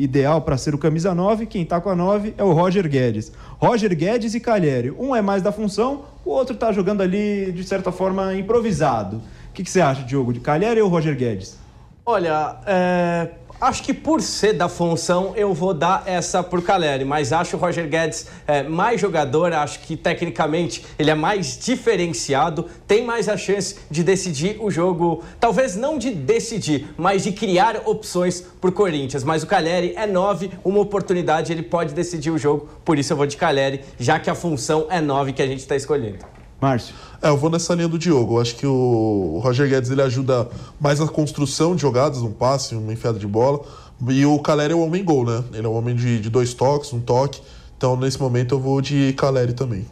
[0.00, 3.32] ideal para ser o camisa 9, quem está com a 9 é o Roger Guedes.
[3.58, 4.90] Roger Guedes e Calheri.
[4.90, 9.16] Um é mais da função, o outro está jogando ali, de certa forma, improvisado.
[9.50, 11.58] O que, que você acha, Diogo, de Calheri ou Roger Guedes?
[12.04, 13.30] Olha, é,
[13.60, 17.58] Acho que por ser da função eu vou dar essa pro Caleri, mas acho o
[17.58, 23.36] Roger Guedes é, mais jogador, acho que tecnicamente ele é mais diferenciado, tem mais a
[23.36, 29.24] chance de decidir o jogo, talvez não de decidir, mas de criar opções pro Corinthians.
[29.24, 33.16] Mas o Caleri é nove, uma oportunidade, ele pode decidir o jogo, por isso eu
[33.16, 36.37] vou de Caleri, já que a função é nove que a gente está escolhendo.
[36.60, 36.94] Márcio.
[37.22, 38.36] É, eu vou nessa linha do Diogo.
[38.36, 40.48] Eu acho que o Roger Guedes ele ajuda
[40.80, 43.60] mais na construção de jogadas, um passe, uma enfiada de bola.
[44.08, 45.42] E o Caleri é o homem gol, né?
[45.52, 47.40] Ele é o homem de, de dois toques, um toque.
[47.76, 49.86] Então, nesse momento, eu vou de Caleri também.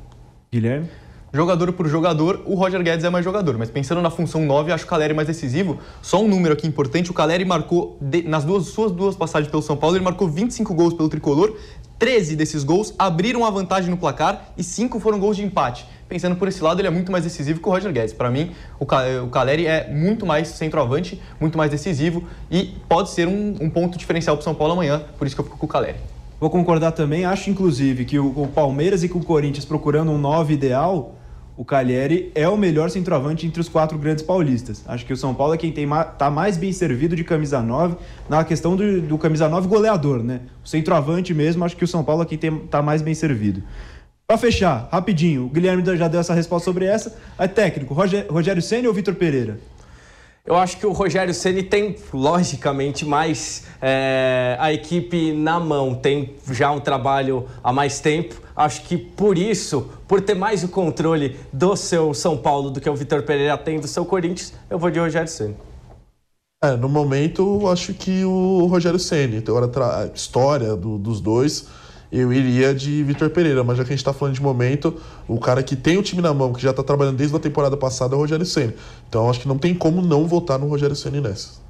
[0.52, 0.88] Guilherme?
[1.36, 4.86] Jogador por jogador, o Roger Guedes é mais jogador, mas pensando na função 9, acho
[4.86, 5.78] o Caleri mais decisivo.
[6.00, 9.62] Só um número aqui importante: o Caleri marcou, de, nas duas, suas duas passagens pelo
[9.62, 11.54] São Paulo, ele marcou 25 gols pelo tricolor,
[11.98, 15.86] 13 desses gols abriram a vantagem no placar e 5 foram gols de empate.
[16.08, 18.14] pensando por esse lado, ele é muito mais decisivo que o Roger Guedes.
[18.14, 23.56] Para mim, o, Caleri é muito mais centroavante, muito mais decisivo e pode ser um,
[23.60, 25.68] um ponto diferencial para o São Paulo amanhã, por isso que eu fico com o
[25.68, 25.98] Caleri.
[26.38, 30.52] Vou concordar também, acho inclusive que o, Palmeiras e com o Corinthians procurando um 9
[30.52, 31.15] ideal,
[31.56, 34.84] o Cagliari é o melhor centroavante entre os quatro grandes paulistas.
[34.86, 37.96] Acho que o São Paulo é quem está mais bem servido de camisa 9
[38.28, 40.42] na questão do, do, camisa 9 goleador, né?
[40.62, 43.62] O centroavante mesmo, acho que o São Paulo é quem está mais bem servido.
[44.26, 47.16] Para fechar, rapidinho, o Guilherme já deu essa resposta sobre essa.
[47.38, 49.58] É técnico, Rogério Senna ou Vitor Pereira?
[50.46, 56.36] Eu acho que o Rogério Ceni tem, logicamente, mais é, a equipe na mão, tem
[56.52, 58.36] já um trabalho há mais tempo.
[58.54, 62.88] Acho que por isso, por ter mais o controle do seu São Paulo do que
[62.88, 65.56] o Vitor Pereira tem do seu Corinthians, eu vou de Rogério Ceni.
[66.62, 69.68] É, no momento, acho que o Rogério Ceni, agora
[70.02, 71.66] a história do, dos dois
[72.10, 75.38] eu iria de Vitor Pereira, mas já que a gente está falando de momento, o
[75.38, 78.14] cara que tem o time na mão, que já está trabalhando desde a temporada passada,
[78.14, 78.74] é o Rogério Senna.
[79.08, 81.60] Então acho que não tem como não votar no Rogério Senna nessa.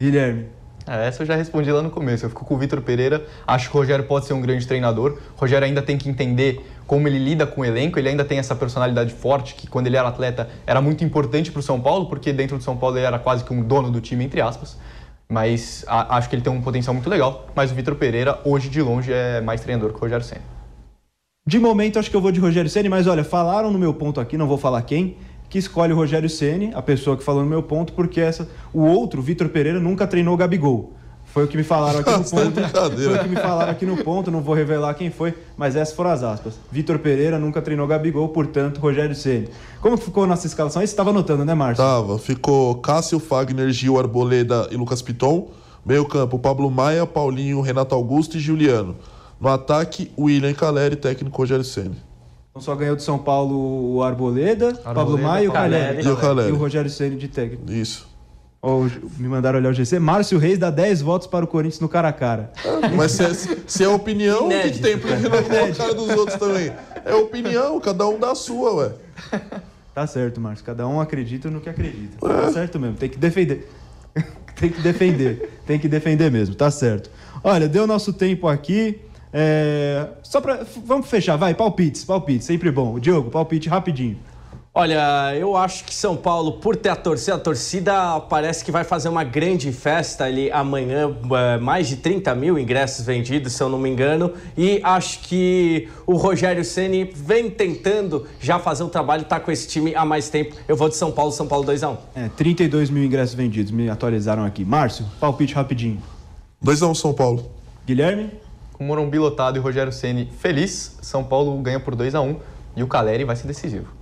[0.00, 0.58] Guilherme.
[0.88, 2.24] É, essa eu já respondi lá no começo.
[2.24, 3.26] Eu fico com o Vitor Pereira.
[3.46, 5.18] Acho que o Rogério pode ser um grande treinador.
[5.36, 7.98] O Rogério ainda tem que entender como ele lida com o elenco.
[7.98, 11.60] Ele ainda tem essa personalidade forte que, quando ele era atleta, era muito importante para
[11.60, 14.00] o São Paulo, porque dentro do São Paulo ele era quase que um dono do
[14.00, 14.78] time, entre aspas.
[15.28, 17.46] Mas a, acho que ele tem um potencial muito legal.
[17.54, 20.58] Mas o Vitor Pereira, hoje de longe, é mais treinador que o Rogério Senna.
[21.46, 24.20] De momento, acho que eu vou de Rogério Ceni, mas olha, falaram no meu ponto
[24.20, 25.16] aqui, não vou falar quem,
[25.48, 28.82] que escolhe o Rogério Ceni, a pessoa que falou no meu ponto, porque essa, o
[28.82, 30.92] outro, Vitor Pereira, nunca treinou o Gabigol.
[31.38, 32.68] Foi o que me falaram aqui no ponto.
[32.96, 35.94] Foi o que me falaram aqui no ponto, não vou revelar quem foi, mas essas
[35.94, 36.54] foram as aspas.
[36.68, 39.48] Vitor Pereira nunca treinou Gabigol, portanto, Rogério Ceni.
[39.80, 40.80] Como ficou nossa escalação?
[40.80, 41.84] Aí você estava anotando, né, Márcio?
[41.84, 42.18] Tava.
[42.18, 45.46] Ficou Cássio, Fagner, Gil, Arboleda e Lucas Piton.
[45.86, 48.96] Meio campo, Pablo Maia, Paulinho, Renato Augusto e Juliano.
[49.40, 52.02] No ataque, William Caleri, técnico Rogério Ceni.
[52.50, 56.04] Então só ganhou do São Paulo o Arboleda, Arboleda Pablo Maia e o Caleri.
[56.04, 56.48] E o Caleri.
[56.48, 57.70] E o Rogério Ceni de técnico.
[57.70, 58.07] Isso.
[58.60, 58.82] Oh,
[59.18, 60.00] me mandaram olhar o GC.
[60.00, 62.50] Márcio Reis dá 10 votos para o Corinthians no cara a cara.
[62.96, 63.34] Mas se é,
[63.66, 64.98] se é opinião, o que, que, tem?
[64.98, 66.72] Por que não colocar dos outros também?
[67.04, 68.92] É opinião, cada um dá a sua, ué.
[69.94, 70.64] Tá certo, Márcio.
[70.64, 72.24] Cada um acredita no que acredita.
[72.24, 72.28] É.
[72.28, 72.96] Tá certo mesmo.
[72.96, 73.68] Tem que defender.
[74.54, 75.60] tem que defender.
[75.66, 76.54] Tem que defender mesmo.
[76.54, 77.10] Tá certo.
[77.42, 79.00] Olha, deu nosso tempo aqui.
[79.32, 80.08] É...
[80.22, 81.54] Só para Vamos fechar, vai.
[81.54, 82.46] Palpites, palpites.
[82.46, 82.98] Sempre bom.
[82.98, 84.18] Diogo, palpite rapidinho.
[84.80, 88.84] Olha, eu acho que São Paulo, por ter a torcida, a torcida parece que vai
[88.84, 93.68] fazer uma grande festa ali amanhã, é, mais de 30 mil ingressos vendidos, se eu
[93.68, 99.24] não me engano, e acho que o Rogério Ceni vem tentando já fazer um trabalho,
[99.24, 100.54] tá com esse time há mais tempo.
[100.68, 101.96] Eu vou de São Paulo, São Paulo 2x1.
[102.14, 104.64] É, 32 mil ingressos vendidos, me atualizaram aqui.
[104.64, 106.00] Márcio, palpite rapidinho.
[106.64, 107.50] 2x1 São Paulo.
[107.84, 108.30] Guilherme?
[108.74, 112.36] Com o Morumbi lotado e o Rogério Ceni feliz, São Paulo ganha por 2x1
[112.76, 113.97] e o Caleri vai ser decisivo.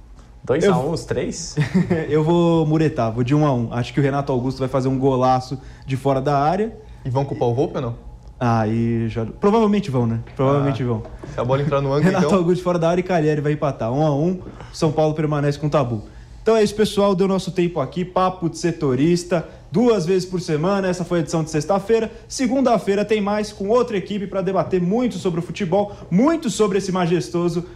[0.46, 1.56] 2 x 1 um, os três?
[2.08, 3.72] eu vou muretar, vou de 1 um a 1 um.
[3.72, 6.76] Acho que o Renato Augusto vai fazer um golaço de fora da área.
[7.04, 7.94] E vão culpar o Volpe ou não?
[8.38, 9.26] Ah, e já...
[9.26, 10.20] Provavelmente vão, né?
[10.36, 11.02] Provavelmente ah, vão.
[11.32, 12.38] Se a bola entrar no ângulo, Renato então...
[12.38, 13.92] Augusto fora da área e Calheri vai empatar.
[13.92, 14.40] 1 um a 1 um,
[14.72, 16.04] São Paulo permanece com o tabu.
[16.42, 17.16] Então é isso, pessoal.
[17.16, 18.04] Deu nosso tempo aqui.
[18.04, 19.48] Papo de setorista.
[19.72, 20.86] Duas vezes por semana.
[20.86, 22.12] Essa foi a edição de sexta-feira.
[22.28, 26.92] Segunda-feira tem mais com outra equipe para debater muito sobre o futebol, muito sobre esse
[26.92, 27.66] majestoso.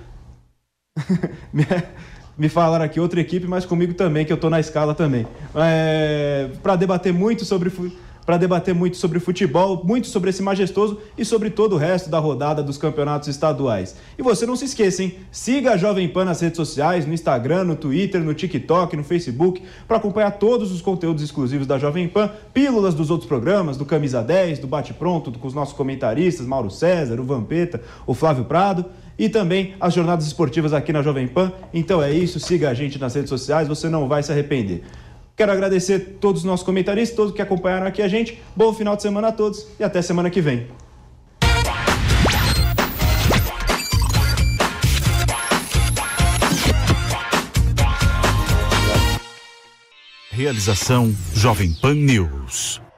[2.40, 5.26] me falaram aqui outra equipe, mas comigo também, que eu estou na escala também.
[5.54, 7.68] É, para debater muito sobre
[8.24, 12.18] para debater muito sobre futebol, muito sobre esse majestoso e sobre todo o resto da
[12.18, 13.96] rodada dos campeonatos estaduais.
[14.18, 15.16] E você não se esqueça, hein?
[15.30, 19.62] Siga a Jovem Pan nas redes sociais, no Instagram, no Twitter, no TikTok, no Facebook,
[19.86, 24.22] para acompanhar todos os conteúdos exclusivos da Jovem Pan, pílulas dos outros programas, do Camisa
[24.22, 28.84] 10, do Bate Pronto, com os nossos comentaristas, Mauro César, o Vampeta, o Flávio Prado
[29.20, 31.52] e também as jornadas esportivas aqui na Jovem Pan.
[31.74, 34.82] Então é isso, siga a gente nas redes sociais, você não vai se arrepender.
[35.40, 38.38] Quero agradecer todos os nossos comentaristas, todos que acompanharam aqui a gente.
[38.54, 40.66] Bom final de semana a todos e até semana que vem.
[50.30, 52.89] Realização Jovem Pan News.